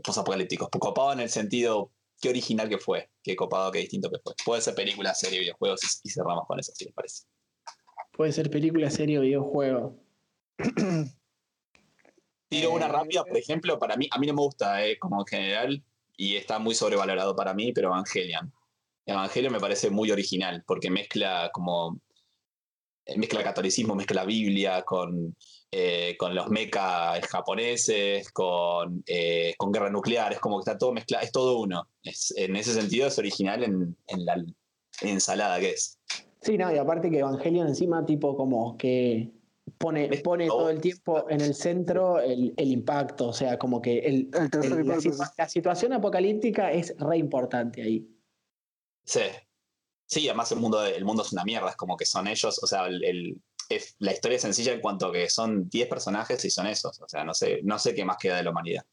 posapocalípticos. 0.03 0.69
Copado 0.71 1.13
en 1.13 1.21
el 1.21 1.31
sentido 1.31 1.91
qué 2.21 2.29
original 2.31 2.69
que 2.69 2.79
fue, 2.79 3.11
qué 3.23 3.37
copado, 3.37 3.71
qué 3.73 3.81
distinto 3.81 4.11
que 4.11 4.19
fue. 4.23 4.35
Puede 4.45 4.63
ser 4.63 4.75
película, 4.75 5.15
serie, 5.15 5.41
videojuegos 5.41 5.83
y, 5.85 6.09
y 6.09 6.11
cerramos 6.11 6.47
con 6.47 6.59
eso, 6.59 6.73
si 6.75 6.85
les 6.85 6.95
parece. 6.95 7.25
Puede 8.13 8.33
ser 8.33 8.51
película, 8.51 8.91
serie 8.91 9.19
o 9.19 9.23
videojuego. 9.23 9.97
Tiro 12.49 12.73
una 12.73 12.87
Eh, 12.87 12.89
rápida, 12.89 13.25
por 13.25 13.37
ejemplo, 13.37 13.79
para 13.79 13.97
mí, 13.97 14.09
a 14.11 14.19
mí 14.19 14.27
no 14.27 14.35
me 14.35 14.43
gusta, 14.43 14.85
eh, 14.85 14.99
como 14.99 15.21
en 15.21 15.27
general, 15.27 15.85
y 16.17 16.37
está 16.37 16.59
muy 16.59 16.75
sobrevalorado 16.75 17.37
para 17.37 17.55
mí, 17.55 17.73
pero 17.73 17.89
Evangelion. 17.89 18.53
Evangelion 19.07 19.53
me 19.53 19.61
parece 19.61 19.91
muy 19.91 20.11
original, 20.11 20.65
porque 20.67 20.91
mezcla 20.91 21.51
como. 21.53 22.01
Eh, 23.09 23.19
mezcla 23.19 23.43
catolicismo, 23.43 23.95
mezcla 23.95 24.25
Biblia 24.25 24.83
con, 24.83 25.35
eh, 25.71 26.15
con 26.19 26.35
los 26.35 26.49
mechas 26.51 27.21
japoneses, 27.27 28.31
con, 28.33 29.03
eh, 29.07 29.55
con 29.59 29.73
guerra 29.73 29.91
nuclear, 29.91 30.33
es 30.33 30.39
como 30.39 30.59
que 30.59 30.71
está 30.71 30.79
todo 30.79 30.93
mezclado, 30.93 31.25
es 31.25 31.33
todo 31.33 31.59
uno. 31.59 31.89
Es, 32.03 32.33
en 32.37 32.55
ese 32.57 32.73
sentido 32.73 33.09
es 33.09 33.19
original 33.19 33.65
en, 33.65 33.97
en 34.07 34.25
la 34.25 34.37
ensalada 35.03 35.59
que 35.59 35.71
es. 35.71 35.99
Sí, 36.41 36.57
no, 36.57 36.73
y 36.73 36.79
aparte 36.79 37.11
que 37.11 37.19
Evangelion 37.19 37.69
encima, 37.69 38.07
tipo 38.07 38.37
como 38.37 38.77
que 38.79 39.31
pone, 39.77 40.09
pone 40.23 40.47
todo. 40.47 40.59
todo 40.59 40.71
el 40.71 40.81
tiempo 40.81 41.29
en 41.29 41.41
el 41.41 41.55
centro 41.55 42.21
el, 42.21 42.55
el 42.57 42.71
impacto, 42.73 43.29
o 43.29 43.33
sea, 43.33 43.59
como 43.59 43.83
que 43.83 43.99
el, 43.99 44.31
El 44.33 44.51
tercer 44.51 44.81
el- 44.81 44.87
la, 44.87 45.33
la 45.37 45.49
situación 45.49 45.93
apocalíptica 45.93 46.71
es 46.73 46.95
re 46.99 47.19
importante 47.19 47.83
ahí. 47.83 48.09
Sí. 49.05 49.21
Sí, 50.09 50.27
además 50.29 50.51
el 50.53 50.59
mundo, 50.59 50.83
el 50.85 51.05
mundo 51.05 51.23
es 51.23 51.33
una 51.33 51.45
mierda, 51.45 51.69
es 51.71 51.77
como 51.77 51.97
que 51.97 52.07
son 52.07 52.27
ellos, 52.29 52.59
o 52.63 52.67
sea, 52.67 52.87
el, 52.87 53.05
el- 53.05 53.43
es- 53.69 53.95
la 53.99 54.13
historia 54.13 54.37
es 54.37 54.43
sencilla 54.43 54.73
en 54.73 54.81
cuanto 54.81 55.07
a 55.07 55.13
que 55.13 55.29
son 55.29 55.69
10 55.69 55.87
personajes 55.89 56.43
y 56.47 56.51
son 56.51 56.67
esos, 56.67 56.99
o 57.03 57.09
sea, 57.09 57.25
no 57.25 57.35
sé, 57.35 57.61
no 57.63 57.79
sé 57.79 57.95
qué 57.95 58.05
más 58.07 58.17
queda 58.17 58.37
de 58.39 58.43
la 58.43 58.51
humanidad. 58.51 58.85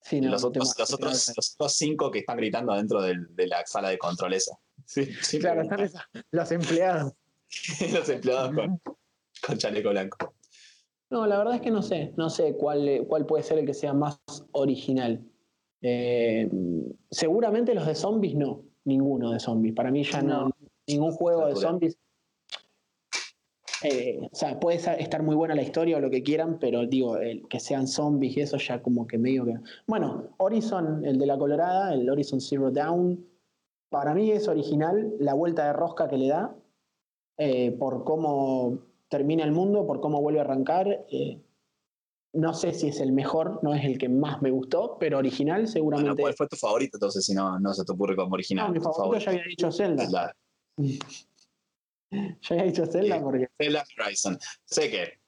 Sí, 0.00 0.20
no, 0.20 0.30
los, 0.30 0.42
no 0.42 0.48
otros, 0.48 0.74
los, 0.76 0.92
otros, 0.92 1.32
los 1.36 1.54
otros 1.54 1.72
cinco 1.76 2.10
que 2.10 2.18
están 2.18 2.36
gritando 2.36 2.74
dentro 2.74 3.00
de 3.00 3.46
la 3.46 3.64
sala 3.66 3.90
de 3.90 3.98
control 3.98 4.34
esa. 4.34 4.58
Sí, 4.84 5.06
sí, 5.22 5.38
Claro, 5.38 5.62
están 5.62 5.78
esa- 5.80 6.08
los 6.32 6.50
empleados. 6.50 7.12
los 7.92 8.08
empleados 8.08 8.52
con, 8.52 8.80
con 9.46 9.58
chaleco 9.58 9.90
blanco. 9.90 10.34
No, 11.10 11.26
la 11.28 11.38
verdad 11.38 11.54
es 11.54 11.60
que 11.60 11.70
no 11.70 11.82
sé, 11.82 12.12
no 12.16 12.30
sé 12.30 12.54
cuál, 12.56 12.88
eh, 12.88 13.04
cuál 13.06 13.26
puede 13.26 13.44
ser 13.44 13.58
el 13.58 13.66
que 13.66 13.74
sea 13.74 13.92
más 13.92 14.18
original. 14.50 15.24
Eh, 15.82 16.48
seguramente 17.10 17.74
los 17.74 17.86
de 17.86 17.94
zombies 17.94 18.34
no, 18.34 18.64
ninguno 18.84 19.30
de 19.32 19.40
zombies. 19.40 19.74
Para 19.74 19.90
mí 19.90 20.04
ya 20.04 20.22
no, 20.22 20.48
No. 20.48 20.50
ningún 20.86 21.12
juego 21.12 21.46
de 21.46 21.56
zombies. 21.56 21.96
Eh, 23.84 24.20
o 24.30 24.34
sea, 24.34 24.60
puede 24.60 24.76
estar 24.76 25.22
muy 25.24 25.34
buena 25.34 25.56
la 25.56 25.62
historia 25.62 25.96
o 25.96 26.00
lo 26.00 26.08
que 26.08 26.22
quieran, 26.22 26.58
pero 26.60 26.86
digo, 26.86 27.16
el 27.16 27.48
que 27.48 27.58
sean 27.58 27.88
zombies 27.88 28.36
y 28.36 28.40
eso 28.40 28.56
ya 28.56 28.80
como 28.80 29.06
que 29.08 29.18
medio 29.18 29.44
que. 29.44 29.54
Bueno, 29.88 30.28
Horizon, 30.38 31.04
el 31.04 31.18
de 31.18 31.26
la 31.26 31.36
Colorada, 31.36 31.92
el 31.92 32.08
Horizon 32.08 32.40
Zero 32.40 32.70
Dawn, 32.70 33.26
para 33.88 34.14
mí 34.14 34.30
es 34.30 34.46
original 34.46 35.12
la 35.18 35.34
vuelta 35.34 35.66
de 35.66 35.72
rosca 35.72 36.08
que 36.08 36.16
le 36.16 36.28
da 36.28 36.54
eh, 37.38 37.72
por 37.72 38.04
cómo 38.04 38.78
termina 39.08 39.42
el 39.42 39.50
mundo, 39.52 39.84
por 39.84 40.00
cómo 40.00 40.20
vuelve 40.22 40.38
a 40.38 40.42
arrancar. 40.44 41.04
eh, 41.10 41.40
no 42.34 42.54
sé 42.54 42.72
si 42.72 42.88
es 42.88 43.00
el 43.00 43.12
mejor, 43.12 43.60
no 43.62 43.74
es 43.74 43.84
el 43.84 43.98
que 43.98 44.08
más 44.08 44.40
me 44.42 44.50
gustó, 44.50 44.96
pero 44.98 45.18
original 45.18 45.62
Bueno, 45.62 45.72
seguramente. 45.72 46.22
¿cuál 46.22 46.34
fue 46.34 46.48
tu 46.48 46.56
favorito 46.56 46.96
entonces 46.96 47.24
si 47.24 47.34
no, 47.34 47.58
no 47.60 47.74
se 47.74 47.84
te 47.84 47.92
ocurre 47.92 48.16
como 48.16 48.34
original? 48.34 48.66
no, 48.68 48.72
mi 48.72 48.78
Tu 48.78 48.84
favorito 48.84 49.24
ya 49.24 49.30
había 49.32 49.44
dicho 49.44 49.70
Zelda. 49.72 50.34
Ya 52.10 52.36
había 52.50 52.64
dicho 52.64 52.84
Zelda 52.84 53.16
Bien. 53.16 53.22
porque. 53.22 53.48
Zelda 53.58 53.84
Horizon. 53.98 54.38
Sé 54.66 54.90
que 54.90 55.18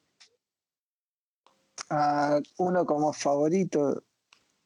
Ah, 1.90 2.40
uno 2.58 2.84
como 2.84 3.12
favorito. 3.12 4.02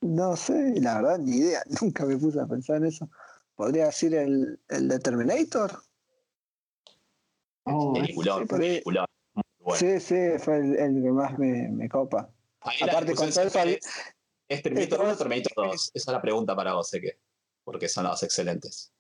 No 0.00 0.36
sé, 0.36 0.80
la 0.80 0.96
verdad, 0.96 1.18
ni 1.18 1.36
idea. 1.36 1.62
Nunca 1.80 2.04
me 2.06 2.16
puse 2.16 2.40
a 2.40 2.46
pensar 2.46 2.76
en 2.78 2.86
eso. 2.86 3.08
¿Podría 3.54 3.86
decir 3.86 4.14
el, 4.14 4.60
el 4.68 4.88
de 4.88 4.98
Terminator? 4.98 5.82
Oh, 7.64 7.94
sí, 8.04 8.14
sí, 8.14 8.82
sí, 9.76 10.38
fue 10.38 10.58
el, 10.58 11.02
que 11.02 11.10
más 11.10 11.38
me, 11.38 11.68
me 11.68 11.88
copa. 11.88 12.30
Aparte, 12.60 13.14
con 13.14 13.30
todo 13.30 13.44
¿Es, 13.44 13.80
¿Es 14.48 14.62
Terminator 14.62 15.00
1 15.00 15.12
o 15.12 15.16
Terminator 15.16 15.52
2? 15.56 15.90
Esa 15.94 16.10
es 16.10 16.12
la 16.12 16.22
pregunta 16.22 16.56
para 16.56 16.74
vos, 16.74 16.88
sé 16.88 17.00
que. 17.00 17.18
Porque 17.64 17.88
son 17.88 18.04
las 18.04 18.22
excelentes. 18.22 18.92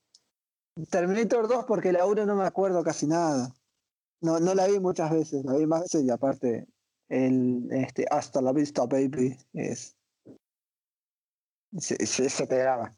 Terminator 0.90 1.48
2, 1.48 1.64
porque 1.66 1.92
la 1.92 2.06
1 2.06 2.26
no 2.26 2.36
me 2.36 2.44
acuerdo 2.44 2.82
casi 2.84 3.06
nada. 3.06 3.54
No, 4.20 4.40
no 4.40 4.54
la 4.54 4.66
vi 4.66 4.80
muchas 4.80 5.10
veces, 5.10 5.44
la 5.44 5.54
vi 5.54 5.66
más 5.66 5.82
veces 5.82 6.04
y 6.04 6.10
aparte, 6.10 6.66
el 7.08 7.68
este, 7.70 8.04
Hasta 8.10 8.42
la 8.42 8.52
Vista 8.52 8.86
Baby 8.86 9.36
es. 9.52 9.96
Se, 11.78 12.04
se, 12.06 12.46
te 12.46 12.58
graba. 12.58 12.96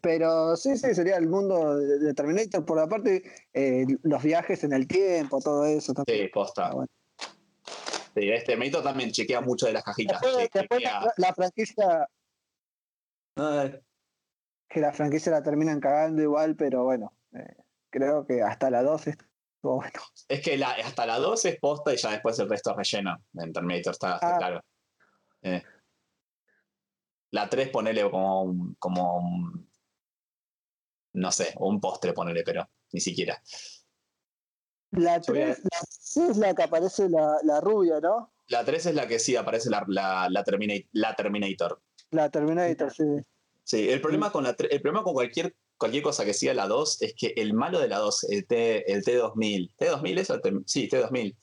Pero 0.00 0.56
sí, 0.56 0.76
sí, 0.76 0.94
sería 0.94 1.16
el 1.16 1.28
mundo 1.28 1.76
de 1.76 2.14
Terminator. 2.14 2.64
Por 2.64 2.78
aparte, 2.78 3.22
eh, 3.52 3.86
los 4.02 4.22
viajes 4.22 4.64
en 4.64 4.72
el 4.72 4.86
tiempo, 4.86 5.40
todo 5.40 5.66
eso. 5.66 5.92
Sí, 6.06 6.28
posta. 6.32 6.70
Ah, 6.72 6.86
sí, 8.14 8.30
este 8.30 8.52
Terminator 8.52 8.82
también 8.82 9.10
chequea 9.10 9.40
mucho 9.40 9.66
de 9.66 9.74
las 9.74 9.84
cajitas. 9.84 10.20
la, 11.16 11.34
franquicia. 11.34 12.08
Que 14.68 14.80
la 14.80 14.92
franquicia 14.92 15.32
la 15.32 15.42
terminan 15.42 15.80
cagando 15.80 16.22
igual, 16.22 16.56
pero 16.56 16.84
bueno, 16.84 17.12
eh, 17.34 17.56
creo 17.90 18.26
que 18.26 18.42
hasta 18.42 18.70
la 18.70 18.82
2 18.82 19.06
es 19.08 19.16
bueno. 19.62 20.00
Es 20.28 20.40
que 20.40 20.56
la, 20.56 20.72
hasta 20.72 21.06
la 21.06 21.18
2 21.18 21.44
es 21.44 21.60
posta 21.60 21.92
y 21.92 21.96
ya 21.96 22.10
después 22.10 22.38
el 22.38 22.48
resto 22.48 22.70
es 22.70 22.76
relleno. 22.76 23.22
En 23.34 23.52
Terminator 23.52 23.92
está, 23.92 24.18
ah. 24.20 24.38
claro. 24.38 24.60
Eh. 25.42 25.62
La 27.32 27.48
3 27.48 27.68
ponele 27.70 28.10
como 28.10 28.74
como 28.78 29.18
un 29.18 29.71
no 31.14 31.32
sé, 31.32 31.54
o 31.56 31.68
un 31.68 31.80
postre, 31.80 32.12
ponele, 32.12 32.42
pero 32.42 32.68
ni 32.92 33.00
siquiera. 33.00 33.40
La 34.92 35.20
3, 35.20 35.58
es 36.16 36.36
la 36.36 36.54
que 36.54 36.62
aparece 36.62 37.08
la, 37.08 37.60
rubia, 37.60 37.98
¿no? 38.00 38.32
La 38.48 38.64
3 38.64 38.86
es 38.86 38.94
la 38.94 39.08
que 39.08 39.18
sí 39.18 39.36
aparece 39.36 39.70
la, 39.70 39.84
la, 39.88 40.28
la, 40.28 40.44
Terminator. 40.44 41.80
La 42.10 42.28
Terminator, 42.30 42.92
sí. 42.92 43.04
Sí, 43.64 43.88
el 43.88 44.00
problema 44.00 44.30
con, 44.30 44.44
la, 44.44 44.50
el 44.58 44.82
problema 44.82 45.02
con 45.02 45.14
cualquier, 45.14 45.56
cualquier 45.78 46.02
cosa 46.02 46.24
que 46.24 46.34
siga 46.34 46.52
la 46.52 46.66
2 46.66 47.02
es 47.02 47.14
que 47.14 47.32
el 47.36 47.54
malo 47.54 47.78
de 47.78 47.88
la 47.88 47.98
2, 47.98 48.24
el, 48.24 48.46
T, 48.46 48.92
el 48.92 49.02
T2000, 49.02 49.74
¿T2000 49.78 50.18
es? 50.18 50.28
sí, 50.66 50.88
T2000, 50.88 51.36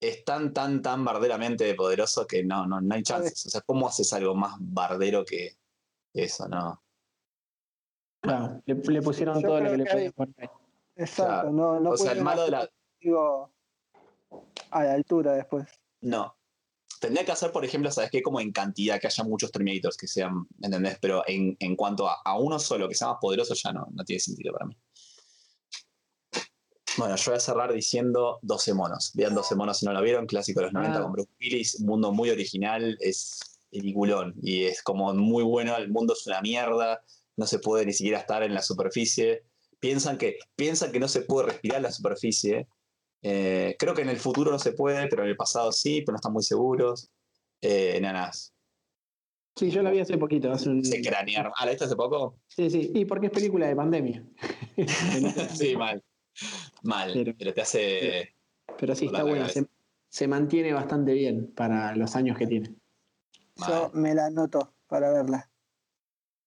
es 0.00 0.24
tan, 0.24 0.52
tan, 0.52 0.82
tan 0.82 1.04
barderamente 1.04 1.74
poderoso 1.74 2.26
que 2.26 2.44
no, 2.44 2.66
no, 2.66 2.80
no 2.80 2.94
hay 2.94 3.02
chances. 3.02 3.46
O 3.46 3.50
sea, 3.50 3.62
¿cómo 3.62 3.88
haces 3.88 4.12
algo 4.12 4.34
más 4.34 4.56
bardero 4.58 5.24
que 5.24 5.56
eso? 6.12 6.48
No. 6.48 6.82
Claro, 8.26 8.62
le, 8.66 9.02
pusieron 9.02 9.40
todo 9.40 9.60
lo 9.60 9.70
que, 9.70 9.76
le 9.76 9.84
podían 9.84 10.12
poner. 10.12 10.50
Exacto, 10.96 11.50
no, 11.50 11.78
no 11.80 11.90
O 11.90 11.96
sea, 11.96 12.12
el 12.12 12.22
malo 12.22 12.44
de 12.44 12.50
la. 12.50 12.70
A 14.70 14.84
la 14.84 14.92
altura 14.94 15.34
después. 15.34 15.66
No. 16.00 16.34
Tendría 17.00 17.24
que 17.24 17.32
hacer, 17.32 17.52
por 17.52 17.64
ejemplo, 17.64 17.90
¿sabes 17.90 18.10
qué? 18.10 18.22
Como 18.22 18.40
en 18.40 18.52
cantidad, 18.52 18.98
que 18.98 19.06
haya 19.06 19.22
muchos 19.22 19.52
Terminators 19.52 19.96
que 19.96 20.06
sean, 20.06 20.46
¿entendés? 20.62 20.98
Pero 21.00 21.22
en, 21.26 21.56
en 21.60 21.76
cuanto 21.76 22.08
a, 22.08 22.16
a, 22.24 22.38
uno 22.38 22.58
solo 22.58 22.88
que 22.88 22.94
sea 22.94 23.08
más 23.08 23.18
poderoso, 23.20 23.54
ya 23.54 23.72
no, 23.72 23.86
no 23.92 24.04
tiene 24.04 24.18
sentido 24.18 24.52
para 24.54 24.66
mí. 24.66 24.76
Bueno, 26.96 27.14
yo 27.16 27.30
voy 27.30 27.36
a 27.36 27.40
cerrar 27.40 27.72
diciendo 27.72 28.38
12 28.42 28.72
monos. 28.72 29.12
Vean 29.14 29.34
12 29.34 29.54
monos 29.54 29.78
si 29.78 29.86
no 29.86 29.92
lo 29.92 30.00
vieron, 30.00 30.26
clásico 30.26 30.60
de 30.60 30.66
los 30.66 30.72
90 30.72 30.98
ah. 30.98 31.02
con 31.02 31.12
Bruce 31.12 31.30
Willis, 31.38 31.80
mundo 31.80 32.12
muy 32.12 32.30
original, 32.30 32.96
es 33.00 33.60
peliculón 33.70 34.34
y 34.42 34.64
es 34.64 34.82
como 34.82 35.12
muy 35.12 35.44
bueno, 35.44 35.76
el 35.76 35.90
mundo 35.90 36.14
es 36.14 36.26
una 36.26 36.40
mierda, 36.40 37.02
no 37.36 37.46
se 37.46 37.58
puede 37.58 37.86
ni 37.86 37.92
siquiera 37.92 38.18
estar 38.18 38.42
en 38.42 38.54
la 38.54 38.62
superficie. 38.62 39.44
Piensan 39.78 40.18
que, 40.18 40.38
piensan 40.56 40.92
que 40.92 41.00
no 41.00 41.08
se 41.08 41.22
puede 41.22 41.48
respirar 41.48 41.78
en 41.78 41.82
la 41.84 41.92
superficie. 41.92 42.66
Eh, 43.22 43.76
creo 43.78 43.94
que 43.94 44.02
en 44.02 44.08
el 44.08 44.18
futuro 44.18 44.50
no 44.50 44.58
se 44.58 44.72
puede, 44.72 45.08
pero 45.08 45.22
en 45.22 45.28
el 45.28 45.36
pasado 45.36 45.72
sí, 45.72 46.02
pero 46.02 46.12
no 46.12 46.16
están 46.16 46.32
muy 46.32 46.42
seguros. 46.42 47.10
Eh, 47.60 47.98
nanas. 48.00 48.52
Sí, 49.56 49.70
yo 49.70 49.82
la 49.82 49.90
vi 49.90 50.00
hace 50.00 50.18
poquito. 50.18 50.52
Hace 50.52 50.68
un... 50.68 50.84
Se 50.84 51.00
cranearon. 51.00 51.52
¿Ah, 51.56 51.64
la 51.64 51.72
viste 51.72 51.86
hace 51.86 51.96
poco? 51.96 52.38
Sí, 52.46 52.70
sí. 52.70 52.90
Y 52.94 53.06
porque 53.06 53.26
es 53.26 53.32
película 53.32 53.66
de 53.66 53.74
pandemia. 53.74 54.22
sí, 55.54 55.74
mal. 55.76 56.02
Mal. 56.82 57.12
Pero, 57.38 57.54
te 57.54 57.60
hace. 57.62 58.34
Pero, 58.78 58.94
sí, 58.94 59.06
está 59.06 59.22
buena. 59.22 59.48
Se, 60.08 60.28
mantiene 60.28 60.72
bastante 60.72 61.14
bien 61.14 61.52
para 61.54 61.96
los 61.96 62.16
años 62.16 62.36
que 62.36 62.46
tiene. 62.46 62.74
Yo 63.66 63.90
me 63.94 64.14
la 64.14 64.26
anoto 64.26 64.74
para 64.86 65.10
verla. 65.10 65.50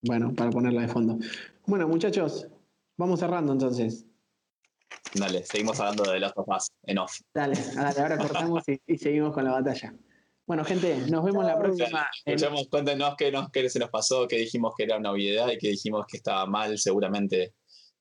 Bueno, 0.02 0.34
para 0.34 0.50
ponerla 0.50 0.82
de 0.82 0.88
fondo. 0.88 1.18
Bueno, 1.66 1.88
muchachos, 1.88 2.48
vamos 2.98 3.20
cerrando 3.20 3.54
entonces. 3.54 4.06
Dale, 5.14 5.44
seguimos 5.44 5.80
hablando 5.80 6.12
de 6.12 6.20
las 6.20 6.34
of 6.36 6.48
en 6.84 6.98
off. 6.98 7.20
Dale, 7.34 7.56
dale 7.76 8.02
ahora 8.02 8.18
cortamos 8.18 8.64
y, 8.68 8.98
seguimos 8.98 9.34
con 9.34 9.44
la 9.44 9.52
batalla. 9.52 9.94
Bueno, 10.46 10.64
gente, 10.66 10.98
nos 11.10 11.24
vemos 11.24 11.46
la 11.46 11.60
próxima. 11.60 12.08
Escuchamos, 12.26 12.68
cuéntenos 12.70 13.16
qué, 13.18 13.32
nos, 13.32 13.52
qué 13.52 13.70
se 13.70 13.80
nos 13.80 13.90
pasó, 13.90 14.28
qué 14.28 14.38
dijimos 14.38 14.74
que 14.76 14.84
era 14.84 14.98
una 14.98 15.12
obviedad 15.12 15.52
y 15.52 15.58
qué 15.58 15.70
dijimos 15.70 16.06
que 16.08 16.18
estaba 16.18 16.46
mal, 16.46 16.78
seguramente. 16.78 17.54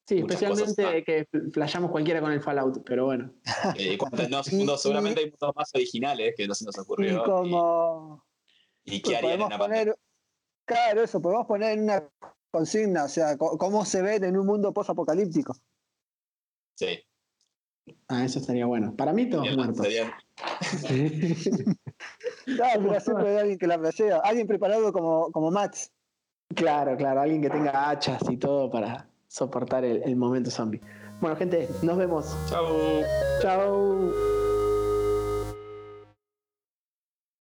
Sí, 0.06 0.18
especialmente 0.20 1.04
que 1.04 1.26
flayamos 1.52 1.90
cualquiera 1.90 2.22
con 2.22 2.32
el 2.32 2.40
Fallout, 2.40 2.82
pero 2.87 3.04
bueno. 3.04 3.34
Y 3.76 3.98
cuéntenos, 3.98 4.46
seguramente 4.80 5.20
hay 5.20 5.30
muchos 5.30 5.54
más 5.54 5.70
originales 5.74 6.34
que 6.34 6.48
no 6.48 6.54
se 6.54 6.64
nos 6.64 6.78
ocurrió. 6.78 7.20
Y 7.20 7.24
como. 7.24 8.24
¿Y, 8.84 9.02
qué 9.02 9.16
harían 9.18 9.42
en 9.42 9.48
la 9.50 9.58
Claro, 10.68 11.02
eso, 11.02 11.20
podemos 11.20 11.46
poner 11.46 11.78
en 11.78 11.85
una 11.85 12.07
consigna, 12.50 13.04
o 13.04 13.09
sea, 13.09 13.37
cómo 13.38 13.85
se 13.87 14.02
ven 14.02 14.22
en 14.22 14.37
un 14.37 14.46
mundo 14.46 14.72
post-apocalíptico. 14.72 15.57
Sí. 16.76 17.00
Ah, 18.07 18.24
eso 18.24 18.38
estaría 18.38 18.66
bueno. 18.66 18.94
Para 18.94 19.14
mí 19.14 19.31
todos 19.31 19.50
muertos. 19.57 19.87
claro, 22.44 22.83
pero 22.83 23.00
siempre 23.00 23.31
hay 23.31 23.37
alguien 23.38 23.59
que 23.59 23.66
la 23.66 23.78
playea. 23.78 24.18
Alguien 24.18 24.46
preparado 24.46 24.92
como, 24.92 25.33
como 25.33 25.50
Max. 25.50 25.90
Claro, 26.54 26.96
claro, 26.98 27.22
alguien 27.22 27.40
que 27.40 27.48
tenga 27.48 27.88
hachas 27.88 28.20
y 28.28 28.37
todo 28.37 28.70
para 28.70 29.09
soportar 29.26 29.85
el, 29.85 30.02
el 30.02 30.16
momento 30.16 30.50
zombie. 30.50 30.83
Bueno, 31.20 31.35
gente, 31.37 31.66
nos 31.83 31.96
vemos. 31.96 32.37
Chao. 32.48 33.02
Chao. 33.40 34.38